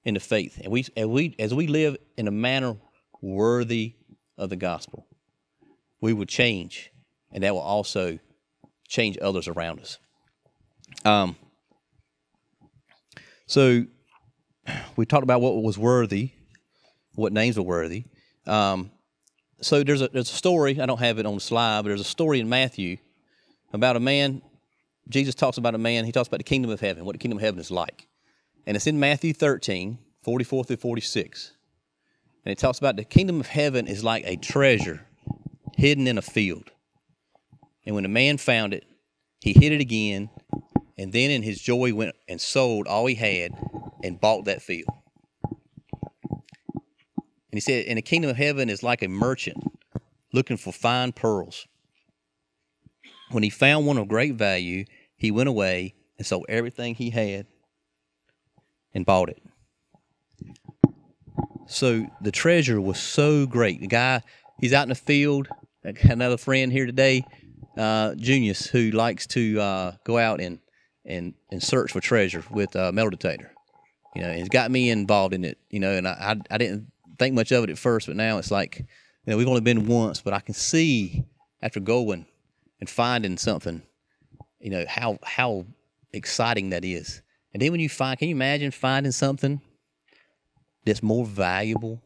in 0.04 0.12
the 0.12 0.20
faith, 0.20 0.60
and 0.62 0.70
we, 0.70 0.84
as 0.96 1.06
we 1.06 1.34
as 1.38 1.54
we 1.54 1.66
live 1.66 1.96
in 2.18 2.28
a 2.28 2.30
manner 2.30 2.76
worthy 3.22 3.94
of 4.36 4.50
the 4.50 4.56
gospel, 4.56 5.06
we 6.02 6.12
will 6.12 6.26
change, 6.26 6.90
and 7.32 7.42
that 7.44 7.54
will 7.54 7.60
also 7.60 8.18
change 8.86 9.16
others 9.22 9.48
around 9.48 9.80
us. 9.80 9.96
Um. 11.06 11.36
So 13.46 13.86
we 14.96 15.06
talked 15.06 15.24
about 15.24 15.40
what 15.40 15.62
was 15.62 15.78
worthy 15.78 16.32
what 17.14 17.32
names 17.32 17.58
are 17.58 17.62
worthy. 17.62 18.04
Um, 18.46 18.90
so 19.60 19.82
there's 19.82 20.02
a 20.02 20.08
there's 20.08 20.30
a 20.30 20.34
story. 20.34 20.80
I 20.80 20.86
don't 20.86 21.00
have 21.00 21.18
it 21.18 21.26
on 21.26 21.34
the 21.34 21.40
slide, 21.40 21.82
but 21.82 21.88
there's 21.88 22.00
a 22.00 22.04
story 22.04 22.40
in 22.40 22.48
Matthew 22.48 22.96
about 23.72 23.96
a 23.96 24.00
man. 24.00 24.42
Jesus 25.10 25.34
talks 25.34 25.58
about 25.58 25.74
a 25.74 25.78
man. 25.78 26.04
He 26.04 26.12
talks 26.12 26.28
about 26.28 26.38
the 26.38 26.44
kingdom 26.44 26.70
of 26.70 26.80
heaven, 26.80 27.04
what 27.04 27.12
the 27.12 27.18
kingdom 27.18 27.38
of 27.38 27.42
heaven 27.42 27.60
is 27.60 27.70
like, 27.70 28.06
and 28.66 28.76
it's 28.76 28.86
in 28.86 29.00
Matthew 29.00 29.32
13, 29.32 29.98
44 30.22 30.64
through 30.64 30.76
46. 30.76 31.52
And 32.44 32.52
it 32.52 32.58
talks 32.58 32.78
about 32.78 32.96
the 32.96 33.04
kingdom 33.04 33.40
of 33.40 33.48
heaven 33.48 33.86
is 33.86 34.02
like 34.02 34.24
a 34.26 34.36
treasure 34.36 35.06
hidden 35.76 36.06
in 36.06 36.16
a 36.16 36.22
field. 36.22 36.70
And 37.84 37.94
when 37.94 38.04
the 38.04 38.08
man 38.08 38.38
found 38.38 38.72
it, 38.72 38.84
he 39.40 39.52
hid 39.52 39.72
it 39.72 39.80
again, 39.80 40.30
and 40.98 41.12
then 41.12 41.30
in 41.30 41.42
his 41.42 41.60
joy 41.60 41.94
went 41.94 42.14
and 42.28 42.40
sold 42.40 42.86
all 42.86 43.06
he 43.06 43.14
had 43.14 43.52
and 44.04 44.20
bought 44.20 44.44
that 44.44 44.62
field. 44.62 44.88
And 47.50 47.56
he 47.56 47.60
said, 47.60 47.86
And 47.86 47.98
the 47.98 48.02
kingdom 48.02 48.30
of 48.30 48.36
heaven 48.36 48.68
is 48.68 48.82
like 48.82 49.02
a 49.02 49.08
merchant 49.08 49.56
looking 50.32 50.56
for 50.56 50.72
fine 50.72 51.12
pearls. 51.12 51.66
When 53.30 53.42
he 53.42 53.50
found 53.50 53.86
one 53.86 53.98
of 53.98 54.08
great 54.08 54.34
value, 54.34 54.84
he 55.20 55.30
went 55.30 55.50
away 55.50 55.94
and 56.16 56.26
sold 56.26 56.46
everything 56.48 56.94
he 56.94 57.10
had 57.10 57.46
and 58.94 59.04
bought 59.04 59.28
it. 59.28 59.42
So 61.66 62.06
the 62.22 62.32
treasure 62.32 62.80
was 62.80 62.98
so 62.98 63.46
great. 63.46 63.80
The 63.80 63.86
guy, 63.86 64.22
he's 64.58 64.72
out 64.72 64.84
in 64.84 64.88
the 64.88 64.94
field. 64.94 65.46
Another 65.84 66.38
friend 66.38 66.72
here 66.72 66.86
today, 66.86 67.24
uh, 67.76 68.14
Junius, 68.14 68.66
who 68.66 68.90
likes 68.90 69.26
to 69.28 69.60
uh, 69.60 69.92
go 70.04 70.16
out 70.16 70.40
and, 70.40 70.58
and, 71.04 71.34
and 71.52 71.62
search 71.62 71.92
for 71.92 72.00
treasure 72.00 72.42
with 72.50 72.74
a 72.74 72.90
metal 72.90 73.10
detector. 73.10 73.52
You 74.16 74.22
know, 74.22 74.30
it's 74.30 74.48
got 74.48 74.70
me 74.70 74.90
involved 74.90 75.34
in 75.34 75.44
it. 75.44 75.58
You 75.68 75.80
know, 75.80 75.92
and 75.92 76.08
I, 76.08 76.12
I, 76.50 76.54
I 76.54 76.58
didn't 76.58 76.90
think 77.18 77.34
much 77.34 77.52
of 77.52 77.62
it 77.64 77.70
at 77.70 77.78
first, 77.78 78.06
but 78.06 78.16
now 78.16 78.38
it's 78.38 78.50
like, 78.50 78.78
you 78.78 78.86
know, 79.26 79.36
we've 79.36 79.46
only 79.46 79.60
been 79.60 79.86
once, 79.86 80.22
but 80.22 80.32
I 80.32 80.40
can 80.40 80.54
see 80.54 81.24
after 81.62 81.78
going 81.78 82.26
and 82.80 82.88
finding 82.88 83.36
something, 83.36 83.82
you 84.60 84.70
know, 84.70 84.84
how 84.88 85.18
how 85.22 85.66
exciting 86.12 86.70
that 86.70 86.84
is. 86.84 87.22
And 87.52 87.60
then 87.60 87.72
when 87.72 87.80
you 87.80 87.88
find, 87.88 88.18
can 88.18 88.28
you 88.28 88.34
imagine 88.34 88.70
finding 88.70 89.12
something 89.12 89.60
that's 90.84 91.02
more 91.02 91.26
valuable 91.26 92.00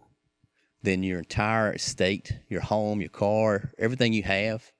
than 0.83 1.03
your 1.03 1.19
entire 1.19 1.73
estate, 1.73 2.39
your 2.49 2.61
home, 2.61 3.01
your 3.01 3.11
car, 3.11 3.73
everything 3.79 4.13
you 4.13 4.23
have, 4.23 4.71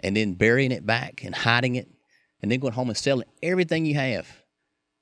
and 0.00 0.16
then 0.16 0.34
burying 0.34 0.72
it 0.72 0.86
back 0.86 1.24
and 1.24 1.34
hiding 1.34 1.76
it, 1.76 1.88
and 2.42 2.50
then 2.50 2.60
going 2.60 2.72
home 2.72 2.88
and 2.88 2.96
selling 2.96 3.26
everything 3.42 3.84
you 3.84 3.94
have 3.94 4.28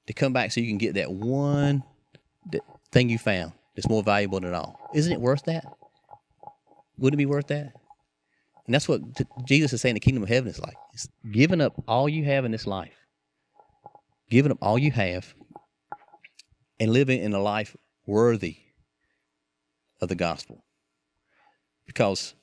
to 0.07 0.13
come 0.13 0.33
back 0.33 0.51
so 0.51 0.61
you 0.61 0.69
can 0.69 0.79
get 0.79 0.95
that 0.95 1.11
one 1.13 1.83
thing 2.93 3.11
you 3.11 3.19
found 3.19 3.53
that's 3.77 3.89
more 3.89 4.03
valuable 4.03 4.41
than 4.41 4.55
all. 4.55 4.91
Isn't 4.95 5.13
it 5.13 5.21
worth 5.21 5.45
that? 5.45 5.65
Wouldn't 6.97 7.17
it 7.17 7.25
be 7.25 7.27
worth 7.27 7.49
that? 7.49 7.75
And 8.69 8.75
that's 8.75 8.87
what 8.87 9.01
Jesus 9.47 9.73
is 9.73 9.81
saying 9.81 9.95
the 9.95 10.01
kingdom 10.01 10.23
of 10.23 10.29
heaven 10.29 10.51
is 10.51 10.61
like. 10.61 10.77
It's 10.93 11.09
giving 11.33 11.63
up 11.63 11.83
all 11.89 12.07
you 12.07 12.25
have 12.25 12.45
in 12.45 12.53
this 12.53 12.67
life, 12.67 13.07
giving 14.29 14.53
up 14.53 14.59
all 14.61 14.79
you 14.79 14.91
have, 14.91 15.33
and 16.79 16.93
living 16.93 17.23
in 17.23 17.33
a 17.33 17.41
life 17.41 17.75
worthy 18.07 18.59
of 20.03 20.11
the 20.11 20.15
gospel. 20.15 20.67
Because 21.87 22.35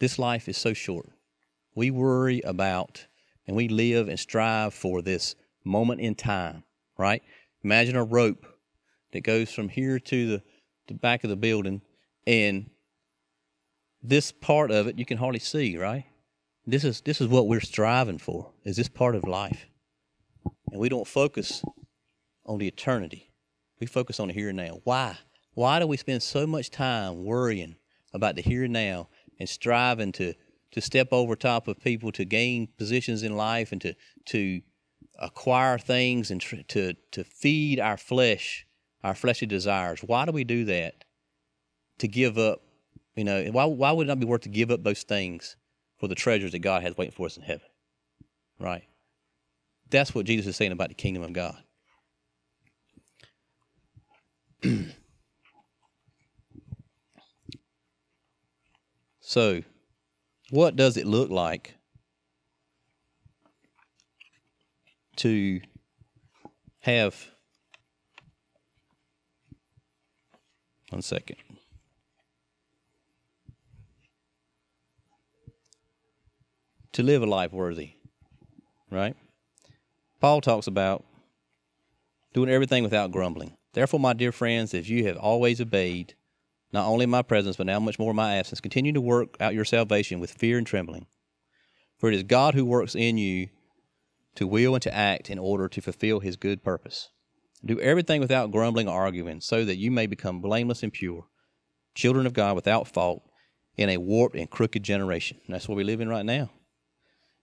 this 0.00 0.18
life 0.18 0.48
is 0.48 0.56
so 0.56 0.72
short. 0.72 1.08
We 1.76 1.92
worry 1.92 2.40
about 2.40 3.06
and 3.46 3.56
we 3.56 3.68
live 3.68 4.08
and 4.08 4.18
strive 4.18 4.74
for 4.74 5.02
this 5.02 5.36
moment 5.64 6.00
in 6.00 6.16
time, 6.16 6.64
right? 6.98 7.22
Imagine 7.62 7.94
a 7.94 8.02
rope 8.02 8.44
that 9.12 9.20
goes 9.20 9.52
from 9.52 9.68
here 9.68 10.00
to 10.00 10.26
the, 10.26 10.42
the 10.88 10.94
back 10.94 11.22
of 11.22 11.30
the 11.30 11.36
building, 11.36 11.80
and 12.26 12.70
this 14.04 14.30
part 14.30 14.70
of 14.70 14.86
it 14.86 14.98
you 14.98 15.06
can 15.06 15.16
hardly 15.16 15.40
see, 15.40 15.78
right? 15.78 16.04
This 16.66 16.84
is 16.84 17.00
this 17.00 17.20
is 17.20 17.28
what 17.28 17.48
we're 17.48 17.60
striving 17.60 18.18
for. 18.18 18.52
Is 18.64 18.76
this 18.76 18.88
part 18.88 19.14
of 19.14 19.26
life? 19.26 19.66
And 20.70 20.80
we 20.80 20.88
don't 20.88 21.06
focus 21.06 21.62
on 22.44 22.58
the 22.58 22.68
eternity. 22.68 23.32
We 23.80 23.86
focus 23.86 24.20
on 24.20 24.28
the 24.28 24.34
here 24.34 24.50
and 24.50 24.58
now. 24.58 24.80
Why? 24.84 25.16
Why 25.54 25.78
do 25.78 25.86
we 25.86 25.96
spend 25.96 26.22
so 26.22 26.46
much 26.46 26.70
time 26.70 27.24
worrying 27.24 27.76
about 28.12 28.36
the 28.36 28.42
here 28.42 28.64
and 28.64 28.72
now 28.72 29.08
and 29.40 29.48
striving 29.48 30.12
to 30.12 30.34
to 30.72 30.80
step 30.80 31.08
over 31.12 31.36
top 31.36 31.68
of 31.68 31.80
people 31.80 32.12
to 32.12 32.24
gain 32.24 32.68
positions 32.76 33.22
in 33.22 33.36
life 33.36 33.72
and 33.72 33.80
to 33.80 33.94
to 34.26 34.60
acquire 35.18 35.78
things 35.78 36.30
and 36.30 36.40
tr- 36.40 36.56
to 36.68 36.94
to 37.12 37.24
feed 37.24 37.80
our 37.80 37.96
flesh, 37.96 38.66
our 39.02 39.14
fleshly 39.14 39.46
desires? 39.46 40.00
Why 40.02 40.26
do 40.26 40.32
we 40.32 40.44
do 40.44 40.64
that? 40.66 41.04
To 41.98 42.08
give 42.08 42.36
up, 42.36 42.60
you 43.16 43.24
know, 43.24 43.44
why 43.46 43.64
why 43.64 43.92
would 43.92 44.06
it 44.06 44.08
not 44.08 44.20
be 44.20 44.26
worth 44.26 44.42
to 44.42 44.48
give 44.48 44.70
up 44.70 44.82
those 44.82 45.02
things 45.02 45.56
for 45.98 46.08
the 46.08 46.14
treasures 46.14 46.52
that 46.52 46.60
God 46.60 46.82
has 46.82 46.96
waiting 46.96 47.14
for 47.14 47.26
us 47.26 47.36
in 47.36 47.42
heaven? 47.42 47.66
Right. 48.58 48.84
That's 49.90 50.14
what 50.14 50.26
Jesus 50.26 50.46
is 50.46 50.56
saying 50.56 50.72
about 50.72 50.88
the 50.88 50.94
kingdom 50.94 51.22
of 51.22 51.32
God. 51.32 51.56
so, 59.20 59.62
what 60.50 60.76
does 60.76 60.96
it 60.96 61.06
look 61.06 61.30
like 61.30 61.76
to 65.16 65.60
have 66.80 67.30
one 70.90 71.02
second. 71.02 71.36
To 76.94 77.02
live 77.02 77.24
a 77.24 77.26
life 77.26 77.52
worthy, 77.52 77.94
right? 78.88 79.16
Paul 80.20 80.40
talks 80.40 80.68
about 80.68 81.04
doing 82.32 82.48
everything 82.48 82.84
without 82.84 83.10
grumbling. 83.10 83.56
Therefore, 83.72 83.98
my 83.98 84.12
dear 84.12 84.30
friends, 84.30 84.72
if 84.72 84.88
you 84.88 85.04
have 85.06 85.16
always 85.16 85.60
obeyed, 85.60 86.14
not 86.72 86.86
only 86.86 87.06
my 87.06 87.22
presence, 87.22 87.56
but 87.56 87.66
now 87.66 87.80
much 87.80 87.98
more 87.98 88.14
my 88.14 88.36
absence, 88.36 88.60
continue 88.60 88.92
to 88.92 89.00
work 89.00 89.36
out 89.40 89.54
your 89.54 89.64
salvation 89.64 90.20
with 90.20 90.34
fear 90.34 90.56
and 90.56 90.64
trembling. 90.64 91.06
For 91.98 92.08
it 92.08 92.14
is 92.14 92.22
God 92.22 92.54
who 92.54 92.64
works 92.64 92.94
in 92.94 93.18
you 93.18 93.48
to 94.36 94.46
will 94.46 94.74
and 94.74 94.82
to 94.82 94.94
act 94.94 95.30
in 95.30 95.38
order 95.40 95.68
to 95.68 95.82
fulfill 95.82 96.20
his 96.20 96.36
good 96.36 96.62
purpose. 96.62 97.08
Do 97.64 97.80
everything 97.80 98.20
without 98.20 98.52
grumbling 98.52 98.88
or 98.88 99.02
arguing, 99.02 99.40
so 99.40 99.64
that 99.64 99.78
you 99.78 99.90
may 99.90 100.06
become 100.06 100.40
blameless 100.40 100.84
and 100.84 100.92
pure, 100.92 101.26
children 101.96 102.24
of 102.24 102.34
God 102.34 102.54
without 102.54 102.86
fault 102.86 103.24
in 103.76 103.88
a 103.88 103.96
warped 103.96 104.36
and 104.36 104.48
crooked 104.48 104.84
generation. 104.84 105.40
And 105.44 105.56
that's 105.56 105.68
what 105.68 105.76
we 105.76 105.82
live 105.82 106.00
in 106.00 106.08
right 106.08 106.24
now. 106.24 106.50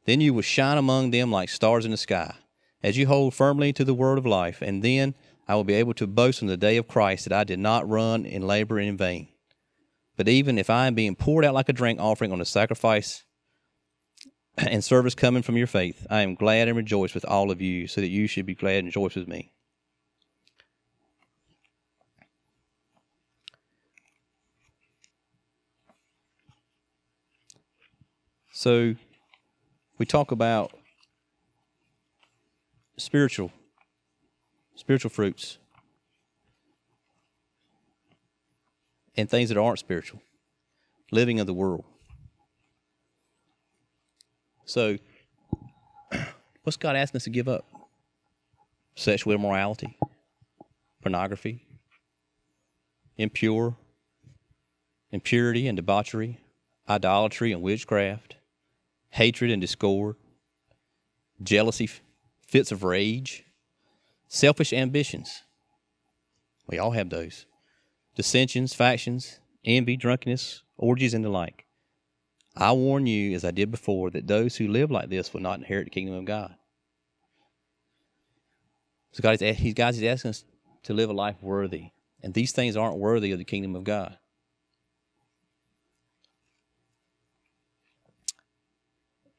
Then 0.05 0.22
you 0.22 0.34
will 0.34 0.41
shine 0.41 0.77
among 0.77 1.12
them 1.12 1.31
like 1.31 1.50
stars 1.50 1.86
in 1.86 1.91
the 1.91 1.98
sky, 1.98 2.36
as 2.81 2.98
you 2.98 3.08
hold 3.08 3.34
firmly 3.34 3.72
to 3.74 3.86
the 3.86 3.93
word 3.93 4.17
of 4.17 4.25
life, 4.25 4.62
and 4.62 4.84
then 4.84 5.15
I 5.48 5.55
will 5.55 5.63
be 5.63 5.74
able 5.75 5.93
to 5.96 6.08
boast 6.08 6.41
on 6.41 6.48
the 6.48 6.58
day 6.58 6.77
of 6.77 6.88
Christ 6.88 7.25
that 7.25 7.38
I 7.38 7.43
did 7.43 7.60
not 7.60 7.88
run 7.88 8.25
and 8.25 8.48
labor 8.48 8.79
in 8.79 8.98
vain. 8.98 9.27
But 10.17 10.27
even 10.27 10.58
if 10.58 10.70
I 10.70 10.88
am 10.88 10.96
being 10.96 11.15
poured 11.15 11.46
out 11.46 11.53
like 11.53 11.70
a 11.70 11.74
drink 11.74 12.00
offering 12.00 12.31
on 12.31 12.39
the 12.39 12.46
sacrifice 12.46 13.24
and 14.58 14.84
service 14.84 15.15
coming 15.15 15.43
from 15.43 15.58
your 15.58 15.67
faith, 15.67 16.05
I 16.10 16.22
am 16.22 16.36
glad 16.36 16.67
and 16.67 16.77
rejoice 16.77 17.13
with 17.13 17.25
all 17.25 17.51
of 17.51 17.62
you, 17.62 17.88
so 17.88 18.01
that 18.01 18.08
you 18.08 18.27
should 18.27 18.46
be 18.46 18.55
glad 18.55 18.77
and 18.77 18.88
rejoice 18.88 19.15
with 19.15 19.27
me. 19.27 19.53
So, 28.51 28.96
we 29.98 30.05
talk 30.05 30.31
about 30.31 30.71
spiritual 32.98 33.51
spiritual 34.75 35.12
fruits 35.12 35.57
and 39.15 39.29
things 39.29 39.50
that 39.50 39.57
aren't 39.57 39.79
spiritual, 39.79 40.21
living 41.12 41.39
of 41.39 41.45
the 41.45 41.53
world. 41.53 41.86
So, 44.65 44.98
what's 46.63 46.77
God 46.77 46.95
asking 46.95 47.19
us 47.19 47.24
to 47.25 47.29
give 47.29 47.48
up? 47.48 47.65
Sexual 48.95 49.33
immorality, 49.33 49.98
pornography, 51.01 51.65
impure, 53.17 53.75
impurity 55.12 55.67
and 55.67 55.75
debauchery, 55.75 56.39
idolatry 56.89 57.51
and 57.51 57.62
witchcraft, 57.62 58.36
hatred 59.11 59.51
and 59.51 59.61
discord, 59.61 60.15
jealousy, 61.41 61.89
fits 62.47 62.71
of 62.71 62.83
rage, 62.83 63.45
selfish 64.27 64.73
ambitions. 64.73 65.43
We 66.67 66.79
all 66.79 66.91
have 66.91 67.09
those. 67.09 67.45
Dissensions, 68.15 68.73
factions, 68.73 69.39
envy, 69.63 69.95
drunkenness, 69.95 70.63
orgies, 70.77 71.13
and 71.13 71.23
the 71.23 71.29
like. 71.29 71.65
I 72.55 72.73
warn 72.73 73.05
you, 73.05 73.33
as 73.33 73.45
I 73.45 73.51
did 73.51 73.71
before, 73.71 74.09
that 74.11 74.27
those 74.27 74.57
who 74.57 74.67
live 74.67 74.91
like 74.91 75.09
this 75.09 75.33
will 75.33 75.41
not 75.41 75.59
inherit 75.59 75.85
the 75.85 75.91
kingdom 75.91 76.15
of 76.15 76.25
God. 76.25 76.55
So 79.13 79.21
God 79.21 79.41
is, 79.41 79.57
he's, 79.57 79.73
God 79.73 79.93
is 79.93 80.03
asking 80.03 80.29
us 80.29 80.45
to 80.83 80.93
live 80.93 81.09
a 81.09 81.13
life 81.13 81.37
worthy. 81.41 81.91
And 82.23 82.33
these 82.33 82.51
things 82.51 82.77
aren't 82.77 82.97
worthy 82.97 83.31
of 83.31 83.39
the 83.39 83.45
kingdom 83.45 83.75
of 83.75 83.83
God. 83.83 84.17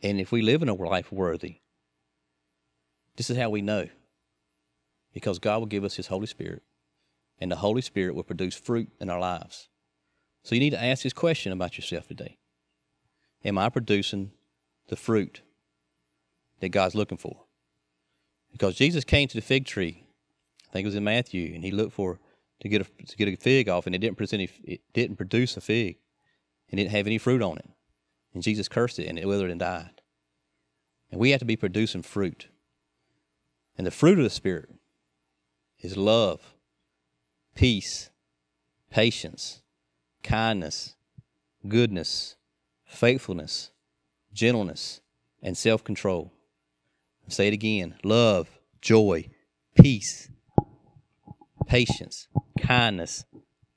And 0.03 0.21
if 0.21 0.33
we 0.33 0.43
live 0.43 0.63
in 0.63 0.69
a 0.69 0.75
life 0.75 1.13
worthy, 1.13 1.61
this 3.17 3.31
is 3.31 3.37
how 3.37 3.51
we 3.51 3.63
know. 3.63 3.89
Because 5.13 5.39
God 5.39 5.59
will 5.59 5.67
give 5.67 5.85
us 5.85 5.97
His 5.97 6.07
Holy 6.07 6.27
Spirit, 6.27 6.63
and 7.39 7.51
the 7.51 7.57
Holy 7.57 7.83
Spirit 7.83 8.15
will 8.15 8.23
produce 8.23 8.55
fruit 8.55 8.89
in 9.01 9.11
our 9.11 9.21
lives. 9.21 9.69
So 10.43 10.55
you 10.55 10.61
need 10.61 10.71
to 10.71 10.83
ask 10.83 11.03
this 11.03 11.13
question 11.13 11.53
about 11.53 11.77
yourself 11.77 12.09
today 12.09 12.39
Am 13.45 13.59
I 13.59 13.69
producing 13.69 14.33
the 14.89 14.97
fruit 14.97 15.43
that 16.61 16.71
God's 16.71 16.95
looking 16.95 17.19
for? 17.19 17.45
Because 18.51 18.75
Jesus 18.75 19.05
came 19.05 19.29
to 19.29 19.37
the 19.37 19.43
fig 19.43 19.67
tree, 19.67 20.05
I 20.69 20.73
think 20.73 20.85
it 20.85 20.89
was 20.89 20.95
in 20.95 21.05
Matthew, 21.05 21.55
and 21.55 21.65
he 21.65 21.71
looked 21.71 21.93
for 21.93 22.19
to 22.61 22.69
get 22.69 22.81
a 22.81 23.05
to 23.05 23.17
get 23.17 23.29
a 23.29 23.37
fig 23.37 23.69
off, 23.69 23.87
and 23.87 23.95
it 23.95 23.99
didn't 23.99 24.33
any. 24.33 24.49
It 24.65 24.81
didn't 24.93 25.17
produce 25.17 25.57
a 25.57 25.61
fig, 25.61 25.99
and 26.71 26.79
didn't 26.79 26.93
have 26.93 27.07
any 27.07 27.19
fruit 27.19 27.43
on 27.43 27.59
it. 27.59 27.69
And 28.35 28.43
Jesus 28.43 28.69
cursed 28.69 28.99
it, 28.99 29.07
and 29.07 29.19
it 29.19 29.27
withered 29.27 29.51
and 29.51 29.61
died. 29.61 30.01
And 31.11 31.21
we 31.21 31.31
have 31.31 31.41
to 31.41 31.45
be 31.45 31.57
producing 31.57 32.03
fruit. 32.03 32.49
And 33.77 33.87
the 33.87 33.91
fruit 33.91 34.19
of 34.19 34.25
the 34.25 34.31
Spirit 34.31 34.71
is 35.81 35.97
love, 35.97 36.55
peace, 37.55 38.11
patience, 38.91 39.63
kindness, 40.23 40.97
goodness, 41.69 42.37
faithfulness, 42.85 43.71
gentleness, 44.33 45.01
and 45.43 45.57
self 45.57 45.85
control. 45.85 46.33
Say 47.29 47.49
it 47.49 47.55
again 47.55 47.95
love, 48.03 48.49
joy, 48.81 49.29
peace, 49.75 50.29
patience, 51.67 52.29
kindness, 52.61 53.25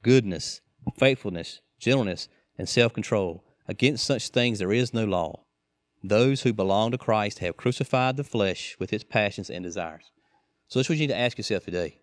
goodness, 0.02 0.62
faithfulness, 0.98 1.62
gentleness, 1.80 2.28
and 2.58 2.68
self 2.68 2.94
control. 2.94 3.44
Against 3.68 4.06
such 4.06 4.30
things 4.30 4.60
there 4.60 4.72
is 4.72 4.94
no 4.94 5.06
law. 5.06 5.42
Those 6.04 6.44
who 6.44 6.54
belong 6.54 6.92
to 6.92 6.98
Christ 6.98 7.40
have 7.40 7.58
crucified 7.58 8.16
the 8.16 8.24
flesh 8.24 8.76
with 8.80 8.94
its 8.94 9.04
passions 9.04 9.50
and 9.50 9.64
desires. 9.64 10.12
So 10.68 10.80
that's 10.80 10.90
what 10.90 10.98
you 10.98 11.04
need 11.04 11.14
to 11.14 11.18
ask 11.18 11.38
yourself 11.38 11.66
today. 11.66 12.00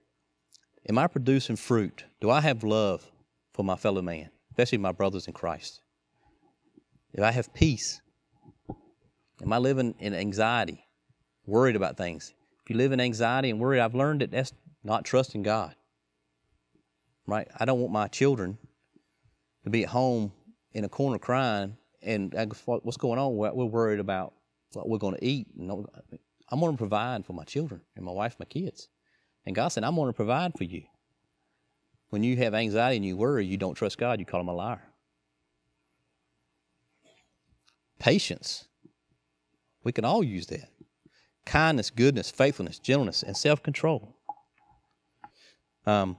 Am 0.88 0.99
I 0.99 1.07
producing 1.07 1.57
fruit? 1.57 2.04
Do 2.21 2.31
I 2.31 2.40
have 2.40 2.64
love 2.64 3.11
for 3.52 3.64
my 3.64 3.76
fellow 3.76 4.02
man, 4.02 4.31
especially 4.50 4.78
my 4.78 4.90
brothers 4.90 5.28
in 5.28 5.33
Christ? 5.33 5.81
Do 7.14 7.23
I 7.23 7.31
have 7.31 7.54
peace? 7.54 8.00
Am 9.40 9.52
I 9.52 9.59
living 9.59 9.95
in 10.00 10.14
anxiety, 10.14 10.85
worried 11.47 11.76
about 11.76 11.97
things? 11.97 12.35
If 12.64 12.71
you 12.71 12.76
live 12.76 12.92
in 12.92 13.00
anxiety 13.00 13.50
and 13.50 13.61
worry, 13.61 13.81
I've 13.81 13.95
learned 13.95 14.23
that 14.23 14.33
that's 14.33 14.52
not 14.83 15.04
trusting 15.04 15.42
God. 15.42 15.75
Right? 17.26 17.47
I 17.59 17.64
don't 17.64 17.81
want 17.81 17.92
my 17.92 18.09
children 18.09 18.59
to 19.64 19.71
be 19.71 19.85
at 19.85 19.90
home 19.90 20.33
in 20.75 20.85
a 20.85 20.88
corner 20.88 21.19
crying 21.19 21.76
and 22.02 22.35
I 22.35 22.47
go, 22.47 22.57
what's 22.83 22.97
going 22.97 23.19
on? 23.19 23.37
We're 23.37 23.64
worried 23.64 24.00
about 24.00 24.35
what 24.73 24.88
we're 24.88 24.99
going 24.99 25.14
to 25.14 25.25
eat. 25.25 25.49
And 25.59 25.71
I'm 26.50 26.61
going 26.61 26.73
to 26.73 26.79
provide 26.79 27.25
for 27.25 27.33
my 27.33 27.45
children 27.45 27.81
and 27.97 28.05
my 28.05 28.12
wife, 28.12 28.37
my 28.38 28.45
kids. 28.45 28.88
And 29.47 29.55
God 29.55 29.69
said, 29.69 29.85
I'm 29.85 29.95
going 29.95 30.09
to 30.09 30.12
provide 30.12 30.52
for 30.57 30.64
you. 30.64 30.83
When 32.11 32.23
you 32.23 32.37
have 32.37 32.55
anxiety 32.55 32.97
and 32.97 33.07
you 33.07 33.17
worry, 33.17 33.47
you 33.47 33.57
don't 33.57 33.75
trust 33.75 33.99
God, 33.99 34.21
you 34.21 34.26
call 34.26 34.41
him 34.41 34.49
a 34.49 34.52
liar. 34.52 34.83
Patience. 37.99 38.67
We 39.85 39.93
can 39.93 40.05
all 40.05 40.23
use 40.23 40.47
that. 40.49 40.69
Kindness, 41.47 41.91
goodness, 41.91 42.31
faithfulness, 42.31 42.79
gentleness, 42.79 43.23
and 43.23 43.37
self 43.37 43.62
control. 43.62 44.14
Um, 45.87 46.17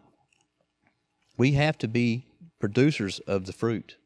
we 1.38 1.54
have 1.54 1.78
to 1.80 1.88
be 1.88 2.26
producers 2.60 3.20
of 3.20 3.46
the 3.46 3.54
fruit. 3.54 3.98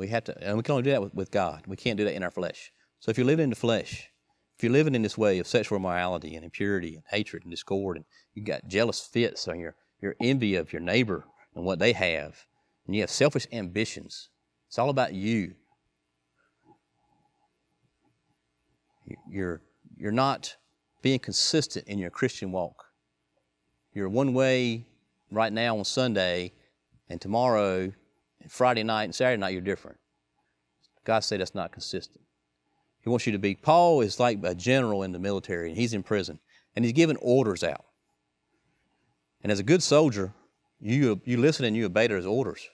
We 0.00 0.08
have 0.08 0.24
to, 0.24 0.42
and 0.42 0.56
we 0.56 0.62
can 0.62 0.72
only 0.72 0.84
do 0.84 0.92
that 0.92 1.02
with, 1.02 1.14
with 1.14 1.30
God. 1.30 1.66
We 1.66 1.76
can't 1.76 1.98
do 1.98 2.04
that 2.04 2.14
in 2.14 2.22
our 2.22 2.30
flesh. 2.30 2.72
So 3.00 3.10
if 3.10 3.18
you're 3.18 3.26
living 3.26 3.44
in 3.44 3.50
the 3.50 3.56
flesh, 3.56 4.08
if 4.56 4.64
you're 4.64 4.72
living 4.72 4.94
in 4.94 5.02
this 5.02 5.18
way 5.18 5.38
of 5.38 5.46
sexual 5.46 5.76
immorality 5.76 6.36
and 6.36 6.42
impurity 6.42 6.94
and 6.94 7.04
hatred 7.10 7.42
and 7.42 7.50
discord, 7.50 7.98
and 7.98 8.06
you've 8.32 8.46
got 8.46 8.66
jealous 8.66 9.02
fits 9.02 9.46
on 9.46 9.60
your 9.60 9.76
your 10.00 10.16
envy 10.18 10.54
of 10.54 10.72
your 10.72 10.80
neighbor 10.80 11.26
and 11.54 11.66
what 11.66 11.78
they 11.80 11.92
have, 11.92 12.46
and 12.86 12.96
you 12.96 13.02
have 13.02 13.10
selfish 13.10 13.46
ambitions, 13.52 14.30
it's 14.68 14.78
all 14.78 14.88
about 14.88 15.12
you. 15.12 15.52
You're 19.28 19.60
you're 19.98 20.12
not 20.12 20.56
being 21.02 21.18
consistent 21.18 21.86
in 21.86 21.98
your 21.98 22.10
Christian 22.10 22.52
walk. 22.52 22.86
You're 23.92 24.08
one 24.08 24.32
way 24.32 24.86
right 25.30 25.52
now 25.52 25.76
on 25.76 25.84
Sunday, 25.84 26.54
and 27.10 27.20
tomorrow, 27.20 27.92
Friday 28.48 28.82
night, 28.82 29.04
and 29.04 29.14
Saturday 29.14 29.40
night, 29.40 29.52
you're 29.52 29.60
different. 29.60 29.98
God 31.04 31.20
said 31.20 31.40
that's 31.40 31.54
not 31.54 31.72
consistent. 31.72 32.24
He 33.02 33.08
wants 33.08 33.26
you 33.26 33.32
to 33.32 33.38
be. 33.38 33.54
Paul 33.54 34.00
is 34.02 34.20
like 34.20 34.38
a 34.42 34.54
general 34.54 35.02
in 35.02 35.12
the 35.12 35.18
military, 35.18 35.68
and 35.68 35.78
he's 35.78 35.94
in 35.94 36.02
prison, 36.02 36.38
and 36.76 36.84
he's 36.84 36.92
giving 36.92 37.16
orders 37.16 37.64
out. 37.64 37.84
And 39.42 39.50
as 39.50 39.58
a 39.58 39.62
good 39.62 39.82
soldier, 39.82 40.32
you 40.80 41.20
you 41.24 41.36
listen 41.38 41.64
and 41.64 41.76
you 41.76 41.86
obey 41.86 42.08
his 42.08 42.26
orders. 42.26 42.68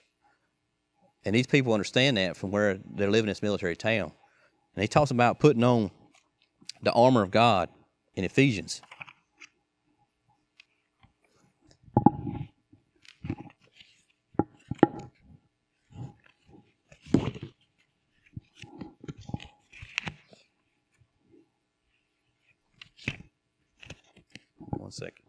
And 1.24 1.34
these 1.34 1.46
people 1.46 1.72
understand 1.72 2.16
that 2.16 2.36
from 2.36 2.50
where 2.52 2.78
they're 2.94 3.10
living 3.10 3.24
in 3.24 3.30
this 3.30 3.42
military 3.42 3.76
town. 3.76 4.12
And 4.74 4.82
he 4.82 4.88
talks 4.88 5.10
about 5.10 5.40
putting 5.40 5.64
on 5.64 5.90
the 6.82 6.92
armor 6.92 7.22
of 7.22 7.30
God 7.30 7.68
in 8.14 8.24
Ephesians. 8.24 8.80
One 24.86 24.92
second. 24.92 25.24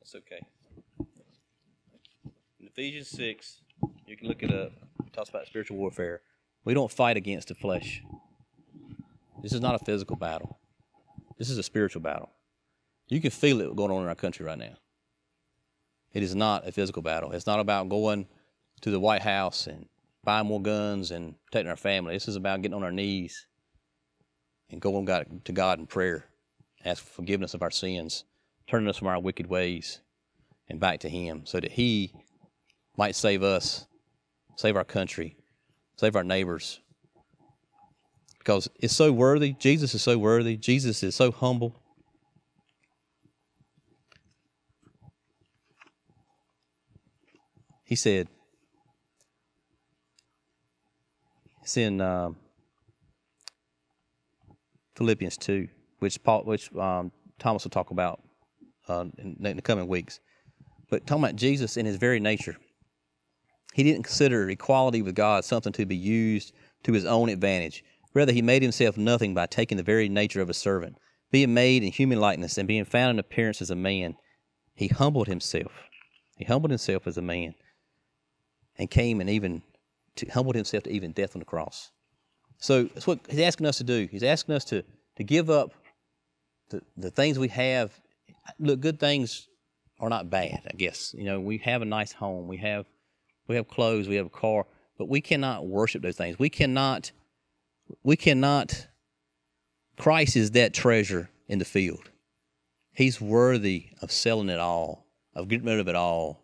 That's 0.00 0.14
okay. 0.14 0.40
In 2.58 2.68
Ephesians 2.68 3.10
6, 3.10 3.60
you 4.06 4.16
can 4.16 4.28
look 4.28 4.42
it 4.42 4.50
up. 4.50 4.72
It 5.06 5.12
talks 5.12 5.28
about 5.28 5.46
spiritual 5.46 5.76
warfare. 5.76 6.22
We 6.64 6.72
don't 6.72 6.90
fight 6.90 7.18
against 7.18 7.48
the 7.48 7.54
flesh. 7.54 8.02
This 9.42 9.52
is 9.52 9.60
not 9.60 9.74
a 9.74 9.84
physical 9.84 10.16
battle. 10.16 10.51
This 11.38 11.50
is 11.50 11.58
a 11.58 11.62
spiritual 11.62 12.02
battle. 12.02 12.30
You 13.08 13.20
can 13.20 13.30
feel 13.30 13.60
it 13.60 13.76
going 13.76 13.90
on 13.90 14.02
in 14.02 14.08
our 14.08 14.14
country 14.14 14.46
right 14.46 14.58
now. 14.58 14.76
It 16.12 16.22
is 16.22 16.34
not 16.34 16.66
a 16.66 16.72
physical 16.72 17.02
battle. 17.02 17.32
It's 17.32 17.46
not 17.46 17.60
about 17.60 17.88
going 17.88 18.26
to 18.82 18.90
the 18.90 19.00
White 19.00 19.22
House 19.22 19.66
and 19.66 19.86
buying 20.24 20.46
more 20.46 20.60
guns 20.60 21.10
and 21.10 21.34
protecting 21.46 21.70
our 21.70 21.76
family. 21.76 22.14
This 22.14 22.28
is 22.28 22.36
about 22.36 22.62
getting 22.62 22.76
on 22.76 22.84
our 22.84 22.92
knees 22.92 23.46
and 24.70 24.80
going 24.80 25.06
to 25.44 25.52
God 25.52 25.78
in 25.78 25.86
prayer, 25.86 26.26
ask 26.84 27.02
for 27.02 27.10
forgiveness 27.10 27.54
of 27.54 27.62
our 27.62 27.70
sins, 27.70 28.24
turning 28.66 28.88
us 28.88 28.98
from 28.98 29.08
our 29.08 29.20
wicked 29.20 29.46
ways 29.46 30.00
and 30.68 30.78
back 30.78 31.00
to 31.00 31.08
Him 31.08 31.44
so 31.44 31.60
that 31.60 31.72
He 31.72 32.12
might 32.96 33.16
save 33.16 33.42
us, 33.42 33.86
save 34.56 34.76
our 34.76 34.84
country, 34.84 35.36
save 35.96 36.14
our 36.14 36.24
neighbors, 36.24 36.80
because 38.42 38.68
it's 38.80 38.94
so 38.94 39.12
worthy. 39.12 39.52
Jesus 39.52 39.94
is 39.94 40.02
so 40.02 40.18
worthy. 40.18 40.56
Jesus 40.56 41.04
is 41.04 41.14
so 41.14 41.30
humble. 41.30 41.80
He 47.84 47.94
said, 47.94 48.26
it's 51.60 51.76
in 51.76 52.00
um, 52.00 52.36
Philippians 54.96 55.36
2, 55.36 55.68
which 56.00 56.20
Paul, 56.24 56.42
which 56.42 56.74
um, 56.74 57.12
Thomas 57.38 57.62
will 57.62 57.70
talk 57.70 57.92
about 57.92 58.22
uh, 58.88 59.04
in, 59.18 59.36
in 59.44 59.56
the 59.56 59.62
coming 59.62 59.86
weeks. 59.86 60.18
But 60.90 61.06
talking 61.06 61.22
about 61.22 61.36
Jesus 61.36 61.76
in 61.76 61.86
his 61.86 61.96
very 61.96 62.18
nature, 62.18 62.56
he 63.72 63.84
didn't 63.84 64.02
consider 64.02 64.50
equality 64.50 65.00
with 65.00 65.14
God 65.14 65.44
something 65.44 65.72
to 65.74 65.86
be 65.86 65.96
used 65.96 66.52
to 66.82 66.92
his 66.92 67.04
own 67.04 67.28
advantage. 67.28 67.84
Rather, 68.14 68.32
he 68.32 68.42
made 68.42 68.62
himself 68.62 68.96
nothing 68.96 69.34
by 69.34 69.46
taking 69.46 69.76
the 69.76 69.82
very 69.82 70.08
nature 70.08 70.40
of 70.40 70.50
a 70.50 70.54
servant. 70.54 70.96
Being 71.30 71.54
made 71.54 71.82
in 71.82 71.92
human 71.92 72.20
likeness 72.20 72.58
and 72.58 72.68
being 72.68 72.84
found 72.84 73.16
in 73.16 73.18
appearance 73.18 73.62
as 73.62 73.70
a 73.70 73.76
man, 73.76 74.16
he 74.74 74.88
humbled 74.88 75.28
himself. 75.28 75.72
He 76.36 76.44
humbled 76.44 76.70
himself 76.70 77.06
as 77.06 77.16
a 77.16 77.22
man 77.22 77.54
and 78.76 78.90
came 78.90 79.20
and 79.20 79.30
even 79.30 79.62
to, 80.16 80.26
humbled 80.26 80.56
himself 80.56 80.84
to 80.84 80.90
even 80.90 81.12
death 81.12 81.34
on 81.34 81.40
the 81.40 81.46
cross. 81.46 81.90
So 82.58 82.84
that's 82.84 83.06
what 83.06 83.20
he's 83.28 83.40
asking 83.40 83.66
us 83.66 83.78
to 83.78 83.84
do. 83.84 84.08
He's 84.10 84.22
asking 84.22 84.54
us 84.54 84.64
to, 84.66 84.84
to 85.16 85.24
give 85.24 85.50
up 85.50 85.72
the, 86.68 86.82
the 86.96 87.10
things 87.10 87.38
we 87.38 87.48
have. 87.48 87.92
Look, 88.58 88.80
good 88.80 89.00
things 89.00 89.48
are 90.00 90.08
not 90.08 90.30
bad, 90.30 90.60
I 90.66 90.76
guess. 90.76 91.14
You 91.16 91.24
know, 91.24 91.40
we 91.40 91.58
have 91.58 91.80
a 91.82 91.86
nice 91.86 92.12
home, 92.12 92.46
we 92.48 92.58
have 92.58 92.86
we 93.48 93.56
have 93.56 93.68
clothes, 93.68 94.08
we 94.08 94.16
have 94.16 94.26
a 94.26 94.30
car, 94.30 94.66
but 94.98 95.08
we 95.08 95.20
cannot 95.20 95.66
worship 95.66 96.02
those 96.02 96.16
things. 96.16 96.38
We 96.38 96.48
cannot 96.48 97.10
we 98.02 98.16
cannot, 98.16 98.88
Christ 99.98 100.36
is 100.36 100.52
that 100.52 100.74
treasure 100.74 101.30
in 101.48 101.58
the 101.58 101.64
field. 101.64 102.10
He's 102.92 103.20
worthy 103.20 103.90
of 104.02 104.12
selling 104.12 104.48
it 104.48 104.58
all, 104.58 105.06
of 105.34 105.48
getting 105.48 105.66
rid 105.66 105.80
of 105.80 105.88
it 105.88 105.94
all, 105.94 106.42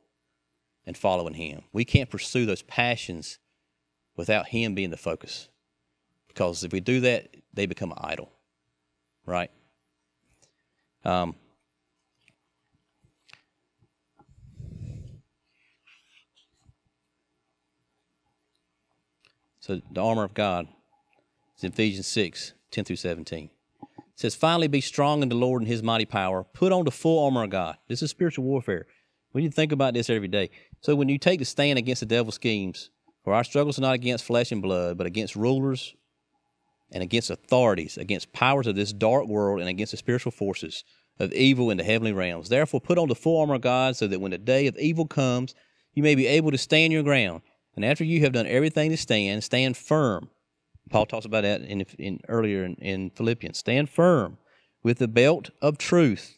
and 0.87 0.97
following 0.97 1.35
Him. 1.35 1.63
We 1.73 1.85
can't 1.85 2.09
pursue 2.09 2.47
those 2.47 2.63
passions 2.63 3.39
without 4.17 4.49
Him 4.49 4.75
being 4.75 4.91
the 4.91 4.97
focus. 4.97 5.49
Because 6.29 6.65
if 6.65 6.73
we 6.73 6.81
do 6.81 7.01
that, 7.01 7.37
they 7.53 7.67
become 7.67 7.93
an 7.93 7.99
idol, 8.01 8.33
right? 9.27 9.51
Um, 11.05 11.35
so 19.61 19.81
the 19.91 20.03
armor 20.03 20.25
of 20.25 20.35
God 20.35 20.69
is 21.59 21.64
in 21.64 21.73
Ephesians 21.73 22.07
6, 22.07 22.55
10 22.71 22.85
through 22.85 22.97
17. 22.97 23.51
It 23.81 24.01
says, 24.14 24.35
Finally 24.35 24.68
be 24.68 24.81
strong 24.81 25.23
in 25.23 25.29
the 25.29 25.35
Lord 25.35 25.62
and 25.62 25.68
his 25.68 25.83
mighty 25.83 26.07
power. 26.07 26.44
Put 26.44 26.73
on 26.73 26.85
the 26.85 26.90
full 26.90 27.25
armor 27.25 27.44
of 27.44 27.51
God. 27.51 27.77
This 27.88 28.03
is 28.03 28.11
spiritual 28.11 28.44
warfare. 28.44 28.87
We 29.33 29.42
need 29.42 29.51
to 29.51 29.55
think 29.55 29.73
about 29.73 29.94
this 29.94 30.09
every 30.09 30.29
day. 30.29 30.51
So 30.81 30.94
when 30.94 31.09
you 31.09 31.18
take 31.18 31.38
the 31.38 31.44
stand 31.44 31.79
against 31.79 32.01
the 32.01 32.07
devil's 32.07 32.37
schemes, 32.37 32.90
for 33.25 33.35
our 33.35 33.44
struggles 33.44 33.79
are 33.79 33.83
not 33.83 33.94
against 33.94 34.25
flesh 34.25 34.53
and 34.53 34.62
blood, 34.62 34.97
but 34.97 35.07
against 35.07 35.37
rulers 35.37 35.94
and 36.92 37.03
against 37.03 37.31
authorities, 37.31 37.99
against 37.99 38.33
powers 38.33 38.66
of 38.66 38.75
this 38.75 38.92
dark 38.92 39.27
world, 39.27 39.61
and 39.61 39.68
against 39.68 39.90
the 39.90 39.99
spiritual 39.99 40.33
forces 40.33 40.85
of 41.18 41.33
evil 41.33 41.71
in 41.71 41.77
the 41.77 41.85
heavenly 41.85 42.12
realms. 42.12 42.49
Therefore, 42.49 42.81
put 42.81 42.97
on 42.97 43.09
the 43.09 43.14
full 43.14 43.40
armor 43.40 43.55
of 43.55 43.61
God, 43.61 43.97
so 43.97 44.07
that 44.07 44.21
when 44.21 44.31
the 44.31 44.38
day 44.38 44.66
of 44.66 44.79
evil 44.79 45.07
comes, 45.07 45.55
you 45.92 46.03
may 46.03 46.14
be 46.14 46.27
able 46.27 46.51
to 46.53 46.59
stand 46.59 46.92
your 46.92 47.03
ground. 47.03 47.42
And 47.77 47.85
after 47.85 48.05
you 48.05 48.21
have 48.21 48.33
done 48.33 48.47
everything 48.47 48.90
to 48.90 48.97
stand, 48.97 49.44
stand 49.44 49.77
firm. 49.77 50.31
Paul 50.90 51.07
talks 51.07 51.27
about 51.27 51.42
that 51.42 51.62
in, 51.62 51.83
in 51.98 52.20
earlier 52.29 52.64
in, 52.64 52.74
in 52.77 53.11
Philippians. 53.11 53.59
Stand 53.59 53.90
firm 53.90 54.38
with 54.83 54.98
the 54.98 55.09
belt 55.09 55.51
of 55.61 55.79
truth 55.79 56.37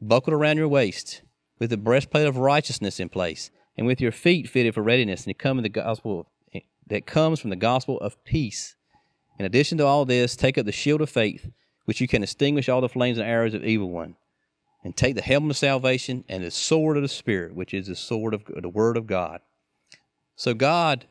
buckled 0.00 0.34
around 0.34 0.56
your 0.56 0.68
waist, 0.68 1.22
with 1.58 1.70
the 1.70 1.76
breastplate 1.76 2.26
of 2.26 2.36
righteousness 2.36 2.98
in 2.98 3.08
place, 3.08 3.50
and 3.76 3.86
with 3.86 4.00
your 4.00 4.12
feet 4.12 4.48
fitted 4.48 4.74
for 4.74 4.82
readiness, 4.82 5.26
and 5.26 5.38
come 5.38 5.58
in 5.58 5.62
the 5.62 5.68
gospel 5.68 6.28
that 6.86 7.06
comes 7.06 7.40
from 7.40 7.50
the 7.50 7.56
gospel 7.56 7.98
of 8.00 8.22
peace. 8.24 8.74
In 9.38 9.46
addition 9.46 9.78
to 9.78 9.86
all 9.86 10.04
this, 10.04 10.36
take 10.36 10.58
up 10.58 10.66
the 10.66 10.72
shield 10.72 11.00
of 11.00 11.08
faith, 11.08 11.50
which 11.84 12.00
you 12.00 12.08
can 12.08 12.22
extinguish 12.22 12.68
all 12.68 12.80
the 12.80 12.88
flames 12.88 13.18
and 13.18 13.26
arrows 13.26 13.54
of 13.54 13.64
evil 13.64 13.88
one, 13.88 14.16
and 14.84 14.96
take 14.96 15.14
the 15.14 15.22
helmet 15.22 15.52
of 15.52 15.56
salvation 15.56 16.24
and 16.28 16.44
the 16.44 16.50
sword 16.50 16.96
of 16.96 17.02
the 17.02 17.08
Spirit, 17.08 17.54
which 17.54 17.72
is 17.72 17.86
the 17.86 17.96
sword 17.96 18.34
of 18.34 18.44
the 18.46 18.68
Word 18.68 18.96
of 18.96 19.06
God. 19.06 19.40
So 20.36 20.54
God 20.54 21.06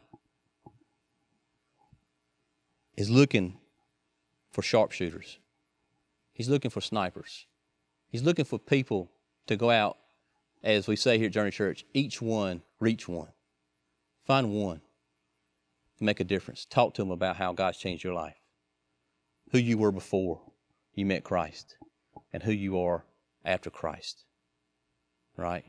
is 3.01 3.09
looking 3.09 3.57
for 4.51 4.61
sharpshooters. 4.61 5.39
He's 6.33 6.47
looking 6.47 6.69
for 6.69 6.81
snipers. 6.81 7.47
He's 8.09 8.21
looking 8.21 8.45
for 8.45 8.59
people 8.59 9.09
to 9.47 9.55
go 9.55 9.71
out, 9.71 9.97
as 10.63 10.87
we 10.87 10.95
say 10.95 11.17
here 11.17 11.25
at 11.25 11.33
Journey 11.33 11.49
Church, 11.49 11.83
each 11.95 12.21
one 12.21 12.61
reach 12.79 13.07
one. 13.07 13.29
Find 14.23 14.51
one 14.51 14.81
make 15.99 16.19
a 16.19 16.23
difference. 16.23 16.65
Talk 16.65 16.93
to 16.95 17.01
them 17.01 17.11
about 17.11 17.37
how 17.37 17.53
God's 17.53 17.79
changed 17.79 18.03
your 18.03 18.13
life, 18.13 18.37
who 19.51 19.57
you 19.57 19.77
were 19.77 19.91
before 19.91 20.41
you 20.93 21.05
met 21.05 21.23
Christ, 21.23 21.77
and 22.31 22.43
who 22.43 22.51
you 22.51 22.79
are 22.79 23.05
after 23.43 23.69
Christ. 23.69 24.25
Right? 25.37 25.65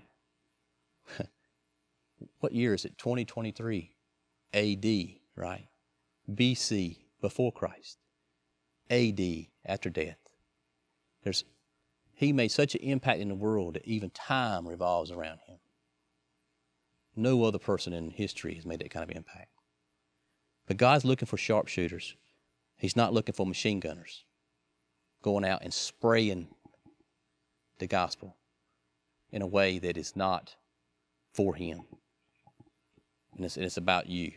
what 2.41 2.53
year 2.53 2.75
is 2.75 2.85
it? 2.85 2.99
2023 2.99 3.91
AD, 4.53 4.85
right? 5.37 5.69
BC, 6.31 7.02
before 7.23 7.53
Christ. 7.53 7.97
AD, 8.91 9.21
after 9.65 9.89
death. 9.89 10.19
There's, 11.23 11.45
he 12.13 12.35
made 12.35 12.51
such 12.51 12.75
an 12.75 12.83
impact 12.83 13.21
in 13.21 13.29
the 13.29 13.35
world 13.35 13.75
that 13.75 13.87
even 13.87 14.11
time 14.11 14.69
revolves 14.69 15.11
around 15.11 15.39
him. 15.47 15.57
No 17.17 17.45
other 17.45 17.59
person 17.59 17.95
in 17.95 18.11
history 18.11 18.55
has 18.55 18.67
made 18.67 18.81
that 18.81 18.91
kind 18.91 19.09
of 19.09 19.17
impact. 19.17 19.49
But 20.67 20.77
God's 20.77 21.05
looking 21.05 21.27
for 21.27 21.39
sharpshooters. 21.39 22.17
He's 22.77 22.97
not 22.97 23.15
looking 23.15 23.35
for 23.35 23.47
machine 23.47 23.81
gunners 23.81 24.25
going 25.23 25.45
out 25.45 25.63
and 25.63 25.73
spraying 25.73 26.49
the 27.79 27.87
gospel 27.87 28.37
in 29.31 29.41
a 29.41 29.47
way 29.47 29.79
that 29.79 29.97
is 29.97 30.15
not 30.17 30.57
for 31.33 31.55
Him. 31.55 31.83
And 33.37 33.45
it's, 33.45 33.57
it's 33.57 33.77
about 33.77 34.09
you. 34.09 34.33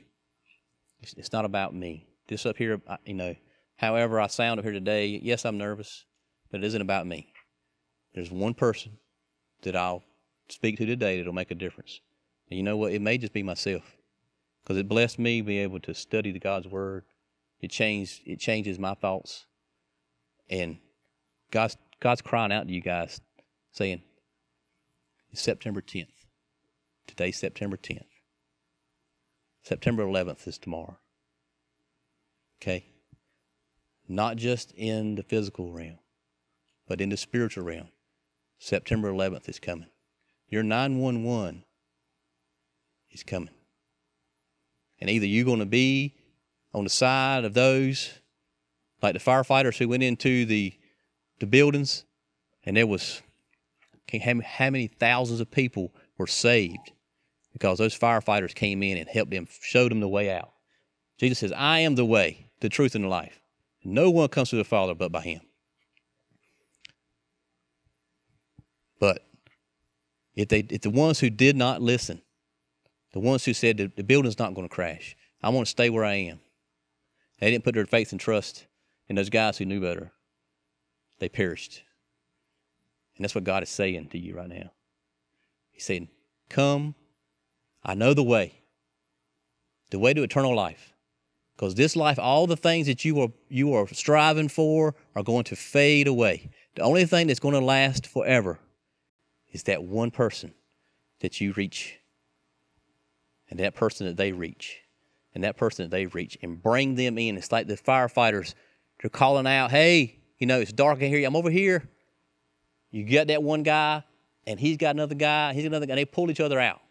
It's, 1.01 1.13
it's, 1.13 1.33
not 1.33 1.45
about 1.45 1.75
me. 1.75 2.07
This 2.27 2.45
up 2.45 2.57
here, 2.57 2.81
you 3.05 3.13
know, 3.13 3.35
however 3.75 4.19
I 4.19 4.27
sound 4.27 4.59
up 4.59 4.65
here 4.65 4.73
today, 4.73 5.19
yes, 5.21 5.45
I'm 5.45 5.57
nervous, 5.57 6.05
but 6.51 6.61
it 6.61 6.63
isn't 6.65 6.81
about 6.81 7.05
me. 7.05 7.31
There's 8.13 8.31
one 8.31 8.53
person 8.53 8.97
that 9.61 9.75
I'll 9.75 10.03
speak 10.49 10.77
to 10.77 10.85
today 10.85 11.17
that'll 11.17 11.33
make 11.33 11.51
a 11.51 11.55
difference. 11.55 12.01
And 12.49 12.57
you 12.57 12.63
know 12.63 12.77
what? 12.77 12.93
It 12.93 13.01
may 13.01 13.17
just 13.17 13.33
be 13.33 13.43
myself 13.43 13.95
because 14.63 14.77
it 14.77 14.87
blessed 14.87 15.19
me 15.19 15.41
to 15.41 15.45
be 15.45 15.59
able 15.59 15.79
to 15.81 15.93
study 15.93 16.31
the 16.31 16.39
God's 16.39 16.67
word. 16.67 17.03
It 17.61 17.71
changed 17.71 18.21
it 18.25 18.39
changes 18.39 18.79
my 18.79 18.93
thoughts, 18.93 19.45
and 20.49 20.77
God's 21.51 21.77
God's 21.99 22.21
crying 22.21 22.51
out 22.51 22.67
to 22.67 22.73
you 22.73 22.81
guys, 22.81 23.21
saying, 23.71 24.03
"It's 25.31 25.41
September 25.41 25.81
10th. 25.81 26.25
Today's 27.07 27.37
September 27.37 27.77
10th. 27.77 28.09
September 29.63 30.03
11th 30.03 30.47
is 30.47 30.57
tomorrow. 30.57 30.97
Okay, 32.65 32.83
not 34.07 34.37
just 34.37 34.71
in 34.71 35.13
the 35.13 35.21
physical 35.21 35.71
realm, 35.71 35.99
but 36.87 36.99
in 36.99 37.09
the 37.09 37.17
spiritual 37.17 37.63
realm. 37.63 37.89
September 38.57 39.11
11th 39.11 39.47
is 39.47 39.59
coming. 39.59 39.85
Your 40.49 40.63
911 40.63 41.63
is 43.11 43.21
coming. 43.21 43.51
And 44.99 45.11
either 45.11 45.27
you're 45.27 45.45
going 45.45 45.59
to 45.59 45.67
be 45.67 46.15
on 46.73 46.85
the 46.85 46.89
side 46.89 47.45
of 47.45 47.53
those, 47.53 48.13
like 48.99 49.13
the 49.13 49.19
firefighters 49.19 49.77
who 49.77 49.87
went 49.87 50.01
into 50.01 50.47
the, 50.47 50.73
the 51.39 51.45
buildings, 51.45 52.03
and 52.65 52.77
there 52.77 52.87
was 52.87 53.21
how 54.11 54.71
many 54.71 54.87
thousands 54.87 55.39
of 55.39 55.51
people 55.51 55.93
were 56.17 56.25
saved 56.25 56.93
because 57.53 57.77
those 57.77 57.95
firefighters 57.95 58.55
came 58.55 58.81
in 58.81 58.97
and 58.97 59.07
helped 59.07 59.29
them, 59.29 59.47
showed 59.61 59.91
them 59.91 59.99
the 59.99 60.07
way 60.07 60.31
out. 60.31 60.51
Jesus 61.19 61.37
says, 61.37 61.53
I 61.53 61.79
am 61.79 61.93
the 61.93 62.05
way, 62.05 62.44
the 62.61 62.69
truth, 62.69 62.95
and 62.95 63.03
the 63.03 63.09
life. 63.09 63.41
No 63.83 64.09
one 64.09 64.29
comes 64.29 64.49
to 64.49 64.55
the 64.55 64.63
Father 64.63 64.95
but 64.95 65.11
by 65.11 65.21
Him. 65.21 65.41
But 68.99 69.25
if 70.35 70.47
they 70.47 70.59
if 70.69 70.81
the 70.81 70.89
ones 70.89 71.19
who 71.19 71.29
did 71.29 71.55
not 71.55 71.81
listen 71.81 72.21
the 73.15 73.21
ones 73.21 73.45
who 73.45 73.53
said 73.53 73.77
the, 73.77 73.89
the 73.95 74.03
building's 74.03 74.37
not 74.37 74.53
going 74.53 74.67
to 74.67 74.73
crash. 74.73 75.15
I 75.41 75.47
want 75.47 75.65
to 75.65 75.71
stay 75.71 75.89
where 75.89 76.03
I 76.03 76.15
am. 76.15 76.41
They 77.39 77.49
didn't 77.49 77.63
put 77.63 77.73
their 77.73 77.85
faith 77.85 78.11
and 78.11 78.19
trust 78.19 78.67
in 79.07 79.15
those 79.15 79.29
guys 79.29 79.57
who 79.57 79.63
knew 79.63 79.79
better. 79.79 80.11
They 81.19 81.29
perished. 81.29 81.81
And 83.15 83.23
that's 83.23 83.33
what 83.33 83.45
God 83.45 83.63
is 83.63 83.69
saying 83.69 84.09
to 84.09 84.19
you 84.19 84.35
right 84.35 84.49
now. 84.49 84.73
He's 85.71 85.85
saying, 85.85 86.09
Come, 86.49 86.93
I 87.85 87.95
know 87.95 88.13
the 88.13 88.21
way, 88.21 88.63
the 89.91 89.99
way 89.99 90.13
to 90.13 90.21
eternal 90.21 90.53
life. 90.53 90.93
Because 91.55 91.75
this 91.75 91.95
life, 91.95 92.19
all 92.19 92.47
the 92.47 92.57
things 92.57 92.87
that 92.87 93.05
you 93.05 93.21
are 93.21 93.29
you 93.47 93.73
are 93.73 93.87
striving 93.87 94.49
for 94.49 94.95
are 95.15 95.23
going 95.23 95.45
to 95.45 95.55
fade 95.55 96.07
away. 96.07 96.49
The 96.75 96.81
only 96.81 97.05
thing 97.05 97.27
that's 97.27 97.39
going 97.39 97.53
to 97.53 97.61
last 97.61 98.07
forever 98.07 98.59
is 99.51 99.63
that 99.63 99.83
one 99.83 100.11
person 100.11 100.53
that 101.21 101.39
you 101.39 101.53
reach 101.53 101.97
and 103.49 103.59
that 103.59 103.73
person 103.73 104.05
that 104.07 104.17
they 104.17 104.33
reach 104.33 104.81
and 105.33 105.43
that 105.43 105.55
person 105.55 105.85
that 105.85 105.91
they 105.91 106.07
reach 106.07 106.37
and 106.41 106.61
bring 106.61 106.95
them 106.95 107.17
in. 107.17 107.37
It's 107.37 107.51
like 107.51 107.67
the 107.67 107.77
firefighters, 107.77 108.53
they're 109.01 109.09
calling 109.09 109.47
out, 109.47 109.71
hey, 109.71 110.19
you 110.39 110.47
know, 110.47 110.59
it's 110.59 110.73
dark 110.73 111.01
in 111.01 111.09
here. 111.09 111.25
I'm 111.25 111.35
over 111.35 111.49
here. 111.49 111.87
You 112.91 113.03
get 113.03 113.27
that 113.27 113.43
one 113.43 113.63
guy, 113.63 114.03
and 114.47 114.59
he's 114.59 114.77
got 114.77 114.95
another 114.95 115.15
guy, 115.15 115.53
he's 115.53 115.63
got 115.63 115.67
another 115.67 115.85
guy, 115.85 115.91
and 115.91 115.99
they 115.99 116.05
pull 116.05 116.31
each 116.31 116.39
other 116.39 116.59
out. 116.59 116.81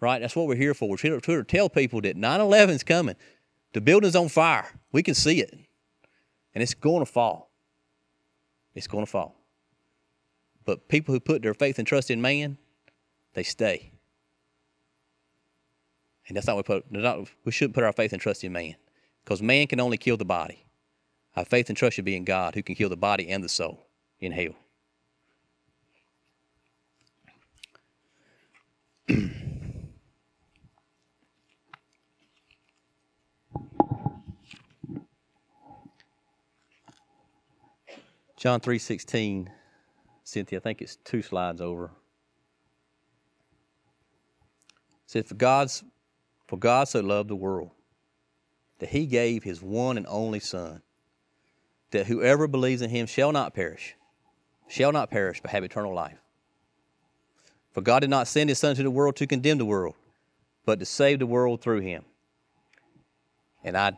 Right? 0.00 0.20
That's 0.20 0.36
what 0.36 0.46
we're 0.46 0.56
here 0.56 0.74
for. 0.74 0.88
We're 0.88 0.96
here 0.96 1.20
to 1.20 1.44
tell 1.44 1.68
people 1.70 2.00
that 2.02 2.16
9 2.16 2.40
11 2.40 2.74
is 2.74 2.82
coming. 2.82 3.16
The 3.76 3.82
building's 3.82 4.16
on 4.16 4.30
fire. 4.30 4.66
We 4.90 5.02
can 5.02 5.12
see 5.12 5.42
it. 5.42 5.52
And 6.54 6.62
it's 6.62 6.72
going 6.72 7.00
to 7.00 7.12
fall. 7.12 7.50
It's 8.74 8.86
going 8.86 9.04
to 9.04 9.10
fall. 9.10 9.36
But 10.64 10.88
people 10.88 11.12
who 11.12 11.20
put 11.20 11.42
their 11.42 11.52
faith 11.52 11.78
and 11.78 11.86
trust 11.86 12.10
in 12.10 12.22
man, 12.22 12.56
they 13.34 13.42
stay. 13.42 13.92
And 16.26 16.34
that's 16.34 16.46
not 16.46 16.56
what 16.56 16.66
we 16.66 16.76
put. 16.76 16.90
Not, 16.90 17.28
we 17.44 17.52
shouldn't 17.52 17.74
put 17.74 17.84
our 17.84 17.92
faith 17.92 18.14
and 18.14 18.22
trust 18.22 18.44
in 18.44 18.52
man, 18.54 18.76
because 19.22 19.42
man 19.42 19.66
can 19.66 19.78
only 19.78 19.98
kill 19.98 20.16
the 20.16 20.24
body. 20.24 20.64
Our 21.36 21.44
faith 21.44 21.68
and 21.68 21.76
trust 21.76 21.96
should 21.96 22.06
be 22.06 22.16
in 22.16 22.24
God, 22.24 22.54
who 22.54 22.62
can 22.62 22.76
kill 22.76 22.88
the 22.88 22.96
body 22.96 23.28
and 23.28 23.44
the 23.44 23.48
soul 23.50 23.88
in 24.20 24.32
hell. 24.32 24.54
John 38.36 38.60
3:16 38.60 39.48
Cynthia 40.22 40.58
I 40.58 40.62
think 40.62 40.82
it's 40.82 40.96
two 40.96 41.22
slides 41.22 41.60
over. 41.60 41.92
It 45.04 45.10
says 45.10 45.26
for 45.26 45.34
God's 45.34 45.84
for 46.46 46.58
God 46.58 46.88
so 46.88 47.00
loved 47.00 47.30
the 47.30 47.36
world 47.36 47.70
that 48.78 48.90
he 48.90 49.06
gave 49.06 49.42
his 49.42 49.62
one 49.62 49.96
and 49.96 50.06
only 50.06 50.38
Son, 50.38 50.82
that 51.90 52.06
whoever 52.06 52.46
believes 52.46 52.82
in 52.82 52.90
him 52.90 53.06
shall 53.06 53.32
not 53.32 53.54
perish, 53.54 53.96
shall 54.68 54.92
not 54.92 55.10
perish, 55.10 55.40
but 55.40 55.50
have 55.50 55.64
eternal 55.64 55.94
life. 55.94 56.18
For 57.72 57.80
God 57.80 58.00
did 58.00 58.10
not 58.10 58.28
send 58.28 58.48
his 58.50 58.58
Son 58.58 58.76
to 58.76 58.82
the 58.82 58.90
world 58.90 59.16
to 59.16 59.26
condemn 59.26 59.58
the 59.58 59.64
world, 59.64 59.94
but 60.64 60.78
to 60.78 60.84
save 60.84 61.20
the 61.20 61.26
world 61.26 61.62
through 61.62 61.80
him. 61.80 62.04
And 63.64 63.76
I 63.76 63.92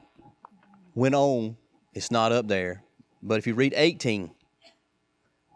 went 0.95 1.15
on, 1.15 1.57
it's 1.93 2.11
not 2.11 2.33
up 2.33 2.47
there. 2.49 2.85
But 3.23 3.39
if 3.39 3.47
you 3.47 3.55
read 3.55 3.75
18, 3.77 4.31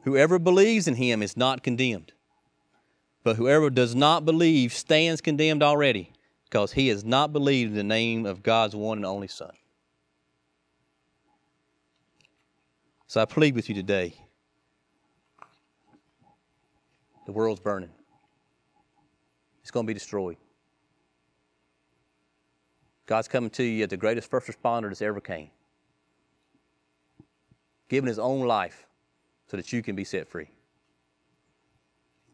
whoever 0.02 0.38
believes 0.38 0.88
in 0.88 0.96
him 0.96 1.22
is 1.22 1.36
not 1.36 1.62
condemned. 1.62 2.12
But 3.24 3.36
whoever 3.36 3.70
does 3.70 3.94
not 3.94 4.24
believe 4.24 4.72
stands 4.72 5.20
condemned 5.20 5.62
already, 5.62 6.12
because 6.44 6.72
he 6.72 6.88
has 6.88 7.04
not 7.04 7.32
believed 7.32 7.70
in 7.70 7.76
the 7.76 7.84
name 7.84 8.26
of 8.26 8.42
God's 8.42 8.74
one 8.74 8.98
and 8.98 9.06
only 9.06 9.28
Son. 9.28 9.52
So 13.06 13.20
I 13.20 13.26
plead 13.26 13.54
with 13.54 13.68
you 13.68 13.74
today. 13.74 14.14
The 17.26 17.32
world's 17.32 17.60
burning. 17.60 17.90
It's 19.60 19.70
going 19.70 19.86
to 19.86 19.88
be 19.88 19.94
destroyed. 19.94 20.36
God's 23.06 23.28
coming 23.28 23.50
to 23.50 23.62
you 23.62 23.84
as 23.84 23.90
the 23.90 23.96
greatest 23.96 24.30
first 24.30 24.48
responder 24.48 24.88
that's 24.88 25.02
ever 25.02 25.20
came, 25.20 25.50
giving 27.92 28.08
his 28.08 28.18
own 28.18 28.46
life 28.46 28.86
so 29.48 29.58
that 29.58 29.70
you 29.70 29.82
can 29.82 29.94
be 29.94 30.02
set 30.02 30.26
free. 30.26 30.48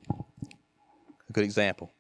A 0.09 1.33
good 1.33 1.43
example. 1.43 1.91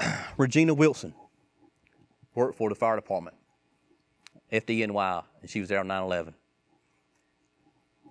Regina 0.36 0.74
Wilson 0.74 1.14
worked 2.34 2.58
for 2.58 2.68
the 2.68 2.74
fire 2.74 2.96
department, 2.96 3.36
FDNY, 4.52 5.22
and 5.42 5.48
she 5.48 5.60
was 5.60 5.68
there 5.68 5.78
on 5.78 5.86
9 5.86 6.02
11. 6.02 6.34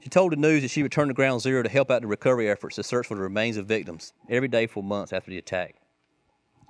She 0.03 0.09
told 0.09 0.31
the 0.31 0.37
news 0.37 0.61
that 0.61 0.71
she 0.71 0.83
returned 0.83 1.09
to 1.09 1.13
Ground 1.13 1.41
Zero 1.41 1.63
to 1.63 1.69
help 1.69 1.91
out 1.91 2.01
the 2.01 2.07
recovery 2.07 2.49
efforts 2.49 2.77
to 2.77 2.83
search 2.83 3.07
for 3.07 3.15
the 3.15 3.21
remains 3.21 3.57
of 3.57 3.65
victims 3.65 4.13
every 4.29 4.47
day 4.47 4.67
for 4.67 4.81
months 4.81 5.11
after 5.11 5.31
the 5.31 5.37
attack, 5.37 5.75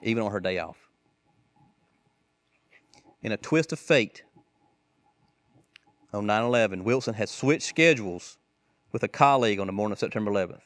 even 0.01 0.23
on 0.23 0.31
her 0.31 0.39
day 0.39 0.57
off. 0.57 0.82
In 3.23 3.31
a 3.31 3.37
twist 3.37 3.71
of 3.71 3.79
fate, 3.79 4.23
on 6.13 6.25
9 6.25 6.43
11, 6.43 6.83
Wilson 6.83 7.13
had 7.13 7.29
switched 7.29 7.65
schedules 7.65 8.37
with 8.91 9.01
a 9.01 9.07
colleague 9.07 9.59
on 9.59 9.67
the 9.67 9.73
morning 9.73 9.93
of 9.93 9.99
September 9.99 10.29
11th. 10.29 10.61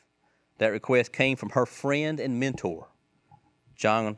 That 0.58 0.70
request 0.70 1.14
came 1.14 1.38
from 1.38 1.52
her 1.52 1.68
friend 1.68 2.20
and 2.20 2.40
mentor, 2.40 2.88
John 3.76 4.18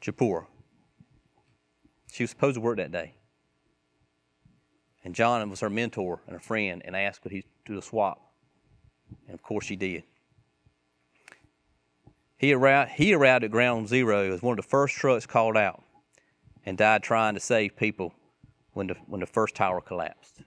Japur. 0.00 0.46
She 2.10 2.24
was 2.24 2.30
supposed 2.30 2.56
to 2.56 2.60
work 2.60 2.78
that 2.78 2.90
day. 2.90 3.14
And 5.04 5.14
John 5.14 5.48
was 5.48 5.60
her 5.60 5.70
mentor 5.70 6.20
and 6.26 6.34
a 6.34 6.40
friend 6.40 6.82
and 6.84 6.96
asked 6.96 7.22
could 7.22 7.30
he 7.30 7.44
do 7.64 7.78
a 7.78 7.82
swap. 7.82 8.32
And 9.26 9.34
of 9.34 9.42
course 9.42 9.64
she 9.64 9.76
did. 9.76 10.02
He 12.36 12.52
arrived, 12.52 12.92
he 12.92 13.14
arrived 13.14 13.44
at 13.44 13.52
ground 13.52 13.88
zero 13.88 14.32
as 14.32 14.42
one 14.42 14.58
of 14.58 14.64
the 14.64 14.68
first 14.68 14.96
trucks 14.96 15.26
called 15.26 15.56
out 15.56 15.84
and 16.66 16.78
died 16.78 17.02
trying 17.02 17.34
to 17.34 17.40
save 17.40 17.76
people 17.76 18.14
when 18.72 18.88
the, 18.88 18.94
when 19.06 19.20
the 19.20 19.26
first 19.26 19.54
tower 19.54 19.80
collapsed. 19.80 20.42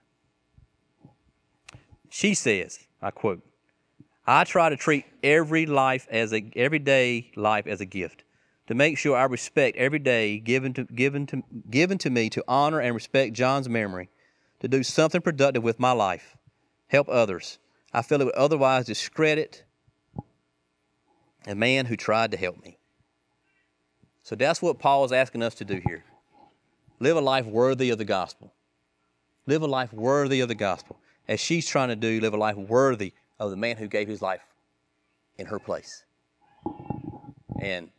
She 2.10 2.34
says, 2.34 2.78
I 3.00 3.10
quote, 3.10 3.42
I 4.26 4.44
try 4.44 4.68
to 4.68 4.76
treat 4.76 5.04
every 5.22 5.66
life 5.66 6.06
as 6.10 6.32
a 6.32 6.50
everyday 6.54 7.32
life 7.34 7.66
as 7.66 7.80
a 7.80 7.84
gift, 7.84 8.22
to 8.68 8.74
make 8.74 8.96
sure 8.96 9.16
I 9.16 9.24
respect 9.24 9.76
every 9.76 9.98
day 9.98 10.38
given 10.38 10.72
to 10.74 10.84
given 10.84 11.26
to 11.28 11.42
given 11.70 11.98
to 11.98 12.10
me 12.10 12.30
to 12.30 12.44
honor 12.46 12.80
and 12.80 12.94
respect 12.94 13.32
John's 13.32 13.68
memory 13.68 14.10
to 14.60 14.68
do 14.68 14.84
something 14.84 15.20
productive 15.20 15.64
with 15.64 15.80
my 15.80 15.90
life, 15.92 16.36
help 16.86 17.08
others. 17.08 17.58
I 17.92 18.02
feel 18.02 18.20
it 18.20 18.24
would 18.24 18.34
otherwise 18.34 18.86
discredit 18.86 19.64
a 21.46 21.54
man 21.54 21.86
who 21.86 21.96
tried 21.96 22.30
to 22.30 22.36
help 22.36 22.62
me. 22.62 22.78
So 24.22 24.36
that's 24.36 24.62
what 24.62 24.78
Paul 24.78 25.04
is 25.04 25.12
asking 25.12 25.42
us 25.42 25.54
to 25.56 25.64
do 25.64 25.80
here. 25.86 26.04
Live 27.00 27.16
a 27.16 27.20
life 27.20 27.46
worthy 27.46 27.90
of 27.90 27.98
the 27.98 28.04
gospel. 28.04 28.52
Live 29.46 29.62
a 29.62 29.66
life 29.66 29.92
worthy 29.92 30.40
of 30.40 30.48
the 30.48 30.54
gospel. 30.54 30.96
As 31.26 31.40
she's 31.40 31.66
trying 31.66 31.88
to 31.88 31.96
do, 31.96 32.20
live 32.20 32.34
a 32.34 32.36
life 32.36 32.56
worthy 32.56 33.12
of 33.40 33.50
the 33.50 33.56
man 33.56 33.76
who 33.76 33.88
gave 33.88 34.06
his 34.06 34.22
life 34.22 34.42
in 35.36 35.46
her 35.46 35.58
place. 35.58 36.04
And 37.60 37.90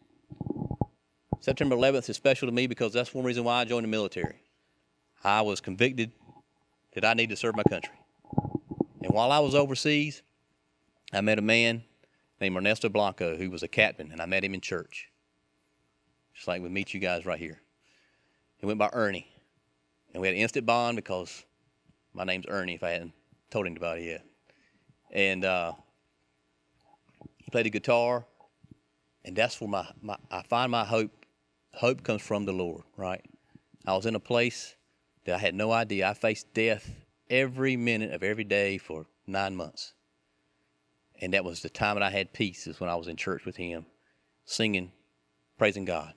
September 1.41 1.75
11th 1.75 2.09
is 2.09 2.15
special 2.15 2.47
to 2.47 2.53
me 2.53 2.67
because 2.67 2.93
that's 2.93 3.13
one 3.13 3.25
reason 3.25 3.43
why 3.43 3.59
I 3.59 3.65
joined 3.65 3.83
the 3.83 3.89
military. 3.89 4.41
I 5.23 5.41
was 5.41 5.59
convicted 5.59 6.13
that 6.93 7.03
I 7.03 7.13
need 7.13 7.29
to 7.29 7.35
serve 7.35 7.55
my 7.55 7.63
country. 7.63 7.95
And 9.01 9.13
while 9.13 9.31
I 9.31 9.39
was 9.39 9.55
overseas, 9.55 10.21
I 11.11 11.19
met 11.19 11.39
a 11.39 11.41
man 11.41 11.83
named 12.39 12.55
Ernesto 12.55 12.87
Blanco 12.87 13.35
who 13.35 13.49
was 13.49 13.63
a 13.63 13.67
captain, 13.67 14.11
and 14.11 14.21
I 14.21 14.25
met 14.25 14.43
him 14.43 14.53
in 14.53 14.61
church. 14.61 15.09
Just 16.33 16.47
like 16.47 16.61
we 16.61 16.69
meet 16.69 16.93
you 16.93 16.99
guys 16.99 17.25
right 17.25 17.39
here. 17.39 17.61
He 18.57 18.65
went 18.65 18.79
by 18.79 18.89
Ernie. 18.93 19.27
And 20.13 20.21
we 20.21 20.27
had 20.27 20.35
an 20.35 20.41
instant 20.41 20.65
bond 20.65 20.95
because 20.95 21.43
my 22.13 22.23
name's 22.23 22.45
Ernie 22.47 22.75
if 22.75 22.83
I 22.83 22.91
hadn't 22.91 23.13
told 23.49 23.65
anybody 23.65 24.05
yet. 24.05 24.25
And 25.11 25.45
uh, 25.45 25.73
he 27.37 27.51
played 27.51 27.65
the 27.65 27.69
guitar, 27.69 28.25
and 29.25 29.35
that's 29.35 29.59
where 29.61 29.69
my, 29.69 29.87
my 30.01 30.17
I 30.31 30.43
find 30.43 30.71
my 30.71 30.85
hope. 30.85 31.11
Hope 31.73 32.03
comes 32.03 32.21
from 32.21 32.45
the 32.45 32.53
Lord, 32.53 32.83
right? 32.97 33.23
I 33.85 33.95
was 33.95 34.05
in 34.05 34.13
a 34.13 34.19
place 34.19 34.75
that 35.25 35.35
I 35.35 35.37
had 35.39 35.55
no 35.55 35.71
idea. 35.71 36.07
I 36.07 36.13
faced 36.13 36.53
death 36.53 36.89
every 37.29 37.75
minute 37.75 38.11
of 38.11 38.21
every 38.21 38.43
day 38.43 38.77
for 38.77 39.07
nine 39.25 39.55
months. 39.55 39.93
And 41.19 41.33
that 41.33 41.43
was 41.43 41.61
the 41.61 41.69
time 41.69 41.95
that 41.95 42.03
I 42.03 42.11
had 42.11 42.31
peace, 42.31 42.67
is 42.67 42.79
when 42.79 42.89
I 42.89 42.95
was 42.95 43.07
in 43.07 43.15
church 43.15 43.45
with 43.45 43.55
him, 43.55 43.87
singing, 44.45 44.91
praising 45.57 45.85
God. 45.85 46.13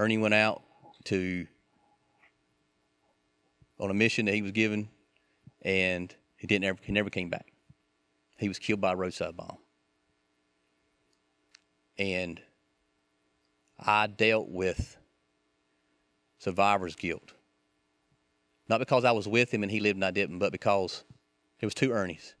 Ernie 0.00 0.16
went 0.16 0.32
out 0.32 0.62
to 1.04 1.46
on 3.78 3.90
a 3.90 3.94
mission 3.94 4.24
that 4.24 4.34
he 4.34 4.40
was 4.40 4.52
given, 4.52 4.88
and 5.60 6.14
he 6.36 6.46
didn't 6.46 6.64
ever 6.64 6.78
he 6.82 6.90
never 6.90 7.10
came 7.10 7.28
back. 7.28 7.52
He 8.38 8.48
was 8.48 8.58
killed 8.58 8.80
by 8.80 8.92
a 8.92 8.96
roadside 8.96 9.36
bomb. 9.36 9.58
And 11.98 12.40
I 13.78 14.06
dealt 14.06 14.48
with 14.48 14.96
survivor's 16.38 16.96
guilt. 16.96 17.34
Not 18.70 18.78
because 18.78 19.04
I 19.04 19.12
was 19.12 19.28
with 19.28 19.52
him 19.52 19.62
and 19.62 19.70
he 19.70 19.80
lived 19.80 19.98
and 19.98 20.04
I 20.06 20.12
didn't, 20.12 20.38
but 20.38 20.50
because 20.50 21.04
it 21.60 21.66
was 21.66 21.74
two 21.74 21.90
Ernies. 21.90 22.32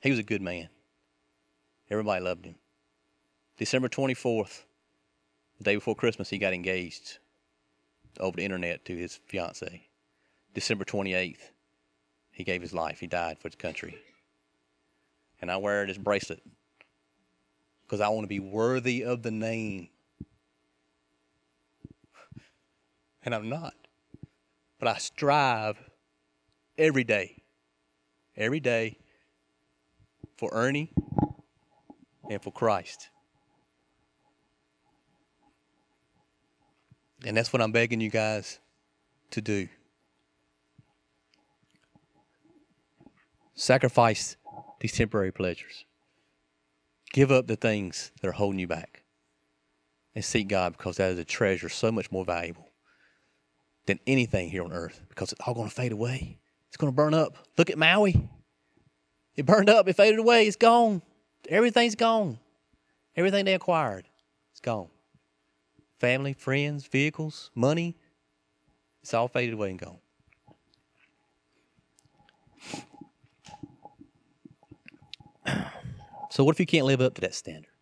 He 0.00 0.08
was 0.08 0.18
a 0.18 0.22
good 0.22 0.40
man. 0.40 0.70
Everybody 1.90 2.24
loved 2.24 2.46
him. 2.46 2.54
December 3.58 3.90
24th, 3.90 4.62
the 5.58 5.64
day 5.64 5.74
before 5.74 5.94
Christmas, 5.94 6.30
he 6.30 6.38
got 6.38 6.52
engaged 6.52 7.18
over 8.20 8.36
the 8.36 8.44
internet 8.44 8.84
to 8.86 8.96
his 8.96 9.20
fiancee. 9.26 9.88
December 10.54 10.84
28th, 10.84 11.50
he 12.30 12.44
gave 12.44 12.62
his 12.62 12.72
life. 12.72 13.00
He 13.00 13.06
died 13.06 13.38
for 13.38 13.48
his 13.48 13.56
country. 13.56 13.96
And 15.40 15.50
I 15.50 15.56
wear 15.56 15.86
this 15.86 15.98
bracelet 15.98 16.42
because 17.82 18.00
I 18.00 18.08
want 18.08 18.24
to 18.24 18.28
be 18.28 18.40
worthy 18.40 19.02
of 19.02 19.22
the 19.22 19.30
name 19.30 19.88
and 23.28 23.34
I'm 23.34 23.50
not. 23.50 23.74
But 24.78 24.88
I 24.88 24.96
strive 24.96 25.76
every 26.78 27.04
day, 27.04 27.42
every 28.36 28.60
day 28.60 28.96
for 30.38 30.48
Ernie 30.52 30.92
and 32.30 32.40
for 32.40 32.50
Christ. 32.50 33.10
And 37.24 37.36
that's 37.36 37.52
what 37.52 37.62
I'm 37.62 37.72
begging 37.72 38.00
you 38.00 38.10
guys 38.10 38.60
to 39.30 39.40
do. 39.40 39.68
Sacrifice 43.54 44.36
these 44.80 44.92
temporary 44.92 45.32
pleasures. 45.32 45.84
Give 47.12 47.32
up 47.32 47.46
the 47.46 47.56
things 47.56 48.12
that 48.20 48.28
are 48.28 48.32
holding 48.32 48.60
you 48.60 48.68
back. 48.68 49.02
And 50.14 50.24
seek 50.24 50.48
God 50.48 50.76
because 50.76 50.96
that 50.96 51.10
is 51.10 51.18
a 51.18 51.24
treasure 51.24 51.68
so 51.68 51.90
much 51.92 52.10
more 52.10 52.24
valuable 52.24 52.70
than 53.86 54.00
anything 54.06 54.50
here 54.50 54.64
on 54.64 54.72
earth 54.72 55.02
because 55.08 55.32
it's 55.32 55.40
all 55.46 55.54
going 55.54 55.68
to 55.68 55.74
fade 55.74 55.92
away. 55.92 56.38
It's 56.68 56.76
going 56.76 56.92
to 56.92 56.96
burn 56.96 57.14
up. 57.14 57.36
Look 57.56 57.70
at 57.70 57.78
Maui. 57.78 58.28
It 59.38 59.46
burned 59.46 59.70
up, 59.70 59.88
it 59.88 59.94
faded 59.94 60.18
away, 60.18 60.48
it's 60.48 60.56
gone. 60.56 61.00
Everything's 61.48 61.94
gone. 61.94 62.40
Everything 63.14 63.44
they 63.44 63.54
acquired, 63.54 64.04
it's 64.50 64.60
gone. 64.60 64.88
Family, 65.98 66.32
friends, 66.32 66.86
vehicles, 66.86 67.50
money, 67.54 67.96
it's 69.02 69.14
all 69.14 69.28
faded 69.28 69.54
away 69.54 69.70
and 69.70 69.78
gone. 69.78 69.98
So, 76.30 76.44
what 76.44 76.54
if 76.54 76.60
you 76.60 76.66
can't 76.66 76.84
live 76.86 77.00
up 77.00 77.14
to 77.14 77.22
that 77.22 77.34
standard? 77.34 77.72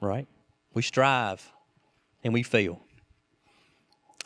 Right? 0.00 0.28
We 0.72 0.82
strive 0.82 1.50
and 2.22 2.32
we 2.32 2.44
fail. 2.44 2.80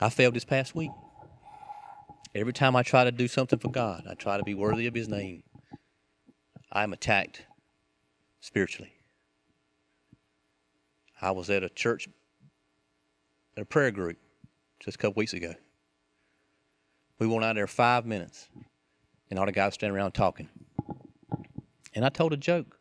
I 0.00 0.10
failed 0.10 0.34
this 0.34 0.44
past 0.44 0.74
week. 0.74 0.90
Every 2.34 2.52
time 2.52 2.76
I 2.76 2.82
try 2.82 3.04
to 3.04 3.10
do 3.10 3.26
something 3.26 3.58
for 3.58 3.70
God, 3.70 4.04
I 4.08 4.14
try 4.14 4.36
to 4.36 4.44
be 4.44 4.54
worthy 4.54 4.86
of 4.86 4.94
His 4.94 5.08
name, 5.08 5.42
I'm 6.70 6.92
attacked 6.92 7.46
spiritually. 8.40 8.92
I 11.22 11.30
was 11.30 11.48
at 11.48 11.62
a 11.62 11.68
church, 11.68 12.08
at 13.56 13.62
a 13.62 13.66
prayer 13.66 13.90
group, 13.90 14.18
just 14.80 14.96
a 14.96 14.98
couple 14.98 15.20
weeks 15.20 15.32
ago. 15.32 15.54
We 17.18 17.26
went 17.26 17.44
out 17.44 17.54
there 17.54 17.66
five 17.66 18.06
minutes, 18.06 18.48
and 19.30 19.38
all 19.38 19.46
the 19.46 19.52
guys 19.52 19.74
standing 19.74 19.96
around 19.96 20.12
talking. 20.12 20.48
And 21.94 22.04
I 22.04 22.08
told 22.08 22.32
a 22.32 22.36
joke. 22.36 22.78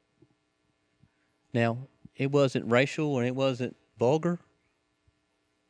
Now, 1.54 1.78
it 2.16 2.32
wasn't 2.32 2.70
racial 2.70 3.18
and 3.20 3.28
it 3.28 3.36
wasn't 3.36 3.76
vulgar, 4.00 4.40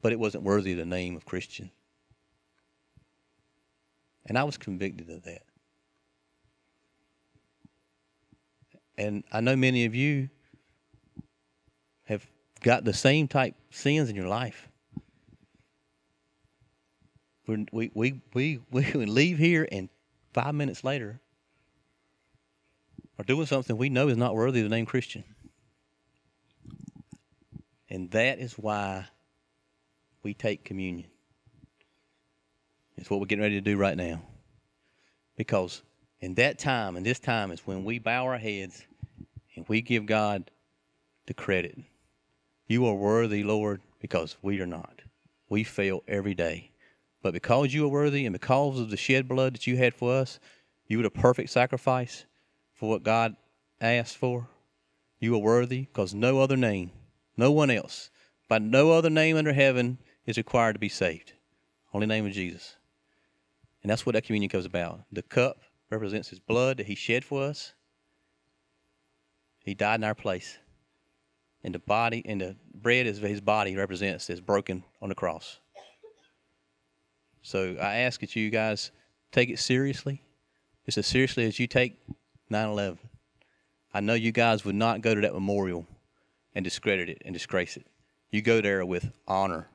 but 0.02 0.12
it 0.12 0.20
wasn't 0.20 0.44
worthy 0.44 0.72
of 0.72 0.78
the 0.78 0.86
name 0.86 1.16
of 1.16 1.26
Christian. 1.26 1.72
And 4.26 4.38
I 4.38 4.44
was 4.46 4.58
convicted 4.58 5.10
of 5.10 5.24
that. 5.24 5.44
And 8.98 9.24
I 9.32 9.42
know 9.42 9.56
many 9.56 9.86
of 9.86 9.96
you 9.96 10.30
have 12.06 12.26
got 12.62 12.86
the 12.86 12.94
same 12.94 13.28
type 13.28 13.56
sins 13.72 14.10
in 14.10 14.16
your 14.16 14.28
life. 14.28 14.70
We 17.48 17.68
we 17.72 17.92
we 17.96 18.22
we 18.34 18.60
we 18.72 19.06
leave 19.06 19.38
here 19.38 19.68
and 19.72 19.90
five 20.34 20.56
minutes 20.56 20.84
later 20.84 21.20
are 23.20 23.24
doing 23.24 23.46
something 23.46 23.78
we 23.78 23.90
know 23.90 24.08
is 24.08 24.18
not 24.18 24.36
worthy 24.36 24.60
of 24.62 24.70
the 24.70 24.76
name 24.76 24.86
Christian. 24.86 25.24
And 27.90 28.10
that 28.12 28.40
is 28.40 28.54
why 28.54 29.06
we 30.24 30.34
take 30.34 30.66
communion. 30.66 31.10
It's 32.98 33.10
what 33.10 33.20
we're 33.20 33.28
getting 33.28 33.44
ready 33.44 33.56
to 33.56 33.62
do 33.62 33.78
right 33.78 33.96
now. 33.96 34.22
Because 35.36 35.84
in 36.20 36.36
that 36.36 36.58
time, 36.58 36.96
and 36.96 37.06
this 37.06 37.20
time 37.20 37.52
is 37.52 37.60
when 37.62 37.84
we 37.84 38.00
bow 38.00 38.26
our 38.26 38.38
heads 38.38 38.84
and 39.56 39.66
we 39.68 39.82
give 39.82 40.06
God 40.06 40.50
the 41.28 41.34
credit. 41.34 41.78
You 42.68 42.86
are 42.88 42.96
worthy, 42.96 43.44
Lord, 43.44 43.82
because 44.00 44.38
we 44.42 44.60
are 44.62 44.66
not. 44.66 45.02
We 45.50 45.64
fail 45.64 46.04
every 46.08 46.34
day. 46.34 46.72
But 47.24 47.34
because 47.34 47.74
you 47.74 47.86
are 47.86 47.90
worthy 47.90 48.26
and 48.26 48.34
because 48.34 48.80
of 48.80 48.90
the 48.90 48.98
shed 48.98 49.30
blood 49.30 49.56
that 49.56 49.66
you 49.66 49.78
had 49.78 49.96
for 49.96 50.14
us, 50.14 50.40
you 50.88 50.98
were 50.98 51.04
the 51.04 51.10
perfect 51.10 51.50
sacrifice 51.50 52.26
for 52.74 52.90
what 52.90 53.02
God 53.02 53.36
asked 53.80 54.18
for. 54.18 54.50
You 55.20 55.34
are 55.36 55.40
worthy 55.40 55.86
because 55.86 56.14
no 56.14 56.40
other 56.40 56.58
name, 56.58 56.92
no 57.38 57.50
one 57.50 57.72
else, 57.72 58.12
by 58.50 58.60
no 58.60 58.92
other 58.92 59.10
name 59.10 59.38
under 59.38 59.54
heaven 59.54 60.00
is 60.26 60.36
required 60.36 60.74
to 60.74 60.80
be 60.80 60.90
saved. 60.90 61.32
Only 61.94 62.08
name 62.08 62.26
of 62.26 62.34
Jesus. 62.34 62.76
And 63.82 63.90
that's 63.90 64.06
what 64.06 64.14
that 64.14 64.26
communion 64.26 64.50
comes 64.50 64.66
about. 64.66 65.02
The 65.10 65.22
cup 65.22 65.62
represents 65.90 66.28
his 66.28 66.40
blood 66.40 66.78
that 66.78 66.88
he 66.88 66.96
shed 66.96 67.24
for 67.24 67.42
us. 67.42 67.74
He 69.60 69.74
died 69.74 70.02
in 70.02 70.04
our 70.04 70.16
place. 70.16 70.58
And 71.64 71.74
the 71.74 71.80
body 71.80 72.22
and 72.26 72.42
the 72.42 72.58
bread 72.74 73.08
is 73.08 73.20
his 73.20 73.40
body 73.40 73.78
represents 73.78 74.30
is 74.30 74.42
broken 74.42 74.84
on 75.02 75.08
the 75.08 75.16
cross. 75.16 75.62
So 77.44 77.76
I 77.80 77.98
ask 77.98 78.22
that 78.22 78.36
you 78.36 78.50
guys 78.50 78.92
take 79.32 79.50
it 79.50 79.60
seriously. 79.60 80.24
Just 80.86 80.98
as 80.98 81.08
seriously 81.08 81.46
as 81.46 81.60
you 81.60 81.68
take 81.68 82.00
9 82.50 82.70
11. 82.70 83.00
I 83.94 84.00
know 84.00 84.14
you 84.16 84.32
guys 84.32 84.66
would 84.66 84.76
not 84.76 85.02
go 85.02 85.14
to 85.14 85.22
that 85.22 85.34
memorial 85.34 85.86
and 86.56 86.64
discredit 86.64 87.10
it 87.10 87.22
and 87.26 87.34
disgrace 87.34 87.78
it. 87.78 87.86
You 88.32 88.42
go 88.42 88.62
there 88.62 88.84
with 88.86 89.12
honor 89.28 89.68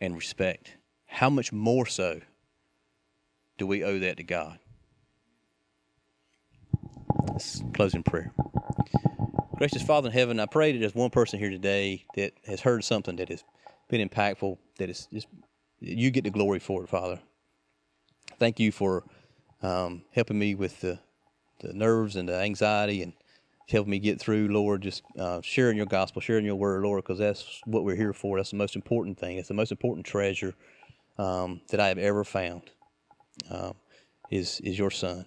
and 0.00 0.14
respect. 0.16 0.76
How 1.06 1.28
much 1.28 1.52
more 1.52 1.84
so 1.84 2.20
do 3.58 3.66
we 3.66 3.84
owe 3.84 3.98
that 3.98 4.16
to 4.16 4.22
God? 4.22 4.58
Let's 7.28 7.62
close 7.74 7.94
in 7.94 8.02
prayer. 8.02 8.32
Gracious 9.58 9.82
Father 9.82 10.08
in 10.08 10.14
heaven, 10.14 10.40
I 10.40 10.46
pray 10.46 10.72
that 10.72 10.78
there's 10.78 10.94
one 10.94 11.10
person 11.10 11.38
here 11.38 11.50
today 11.50 12.06
that 12.14 12.32
has 12.46 12.62
heard 12.62 12.82
something 12.82 13.16
that 13.16 13.28
has 13.28 13.44
been 13.88 14.08
impactful, 14.08 14.56
that 14.78 14.88
is 14.88 15.06
just 15.12 15.26
you 15.80 16.10
get 16.10 16.24
the 16.24 16.30
glory 16.30 16.58
for 16.58 16.84
it, 16.84 16.88
Father. 16.88 17.20
Thank 18.38 18.60
you 18.60 18.72
for 18.72 19.04
um, 19.62 20.02
helping 20.12 20.38
me 20.38 20.54
with 20.54 20.80
the, 20.80 20.98
the 21.60 21.72
nerves 21.72 22.16
and 22.16 22.28
the 22.28 22.36
anxiety 22.36 23.02
and 23.02 23.12
helping 23.68 23.90
me 23.90 23.98
get 23.98 24.20
through, 24.20 24.48
Lord. 24.48 24.82
Just 24.82 25.02
uh, 25.18 25.40
sharing 25.42 25.76
your 25.76 25.86
gospel, 25.86 26.20
sharing 26.20 26.44
your 26.44 26.56
word, 26.56 26.82
Lord, 26.82 27.02
because 27.02 27.18
that's 27.18 27.60
what 27.64 27.84
we're 27.84 27.96
here 27.96 28.12
for. 28.12 28.38
That's 28.38 28.50
the 28.50 28.56
most 28.56 28.76
important 28.76 29.18
thing. 29.18 29.38
It's 29.38 29.48
the 29.48 29.54
most 29.54 29.72
important 29.72 30.06
treasure 30.06 30.54
um, 31.18 31.60
that 31.70 31.80
I 31.80 31.88
have 31.88 31.98
ever 31.98 32.24
found. 32.24 32.62
Um, 33.50 33.74
is 34.30 34.60
is 34.60 34.78
your 34.78 34.90
son, 34.90 35.24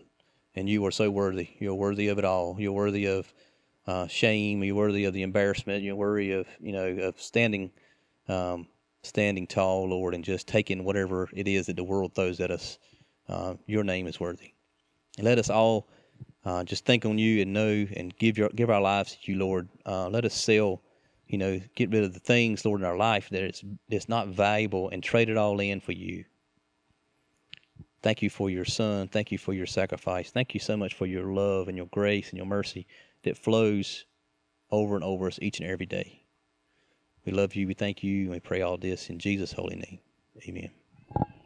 and 0.56 0.70
you 0.70 0.86
are 0.86 0.92
so 0.92 1.10
worthy. 1.12 1.50
You're 1.60 1.76
worthy 1.76 2.08
of 2.08 2.18
it 2.18 2.26
all. 2.26 2.56
You're 2.58 2.72
worthy 2.72 3.06
of 3.06 3.34
uh, 3.86 4.08
shame. 4.08 4.64
You're 4.64 4.76
worthy 4.76 5.06
of 5.06 5.14
the 5.14 5.24
embarrassment. 5.24 5.84
You're 5.84 5.96
worthy 5.96 6.32
of 6.32 6.48
you 6.62 6.72
know 6.72 6.88
of 6.88 7.22
standing 7.22 7.72
um, 8.28 8.68
standing 9.04 9.48
tall, 9.48 9.90
Lord, 9.90 10.14
and 10.14 10.24
just 10.24 10.48
taking 10.48 10.84
whatever 10.84 11.30
it 11.34 11.48
is 11.48 11.68
that 11.68 11.76
the 11.76 11.84
world 11.84 12.16
throws 12.16 12.40
at 12.40 12.52
us. 12.52 12.80
Uh, 13.28 13.56
your 13.68 13.84
name 13.84 14.08
is 14.08 14.20
worthy, 14.20 14.54
and 15.18 15.26
let 15.26 15.40
us 15.40 15.50
all 15.50 15.88
uh, 16.46 16.64
just 16.64 16.86
think 16.86 17.06
on 17.06 17.18
you 17.18 17.42
and 17.42 17.54
know 17.54 17.86
and 17.96 18.18
give 18.18 18.38
your 18.38 18.50
give 18.50 18.70
our 18.70 18.82
lives 18.82 19.16
to 19.16 19.32
you, 19.32 19.38
Lord. 19.38 19.70
Uh, 19.86 20.10
let 20.10 20.26
us 20.26 20.34
sell, 20.34 20.82
you 21.28 21.38
know, 21.38 21.62
get 21.76 21.92
rid 21.92 22.04
of 22.04 22.14
the 22.14 22.20
things, 22.20 22.66
Lord, 22.66 22.82
in 22.82 22.86
our 22.86 22.98
life 22.98 23.30
that 23.30 23.64
it's 23.90 24.10
not 24.10 24.28
valuable, 24.28 24.90
and 24.90 25.02
trade 25.02 25.30
it 25.30 25.38
all 25.38 25.60
in 25.60 25.80
for 25.80 25.94
you. 25.94 26.26
Thank 28.02 28.22
you 28.22 28.30
for 28.30 28.50
your 28.50 28.66
son. 28.66 29.08
Thank 29.08 29.32
you 29.32 29.38
for 29.38 29.54
your 29.54 29.66
sacrifice. 29.66 30.30
Thank 30.30 30.54
you 30.54 30.60
so 30.60 30.76
much 30.76 30.94
for 30.94 31.06
your 31.06 31.34
love 31.34 31.70
and 31.70 31.78
your 31.78 31.88
grace 31.88 32.30
and 32.30 32.38
your 32.38 32.46
mercy 32.46 32.86
that 33.24 33.38
flows 33.38 34.06
over 34.70 34.96
and 34.96 35.04
over 35.06 35.28
us 35.28 35.40
each 35.42 35.62
and 35.62 35.70
every 35.70 35.86
day. 35.86 36.23
We 37.26 37.32
love 37.32 37.56
you. 37.56 37.68
We 37.68 37.74
thank 37.74 38.04
you. 38.04 38.24
And 38.24 38.32
we 38.32 38.40
pray 38.40 38.62
all 38.62 38.78
this 38.78 39.10
in 39.10 39.20
Jesus' 39.20 39.54
holy 39.54 39.76
name. 39.76 40.00
Amen. 40.48 40.83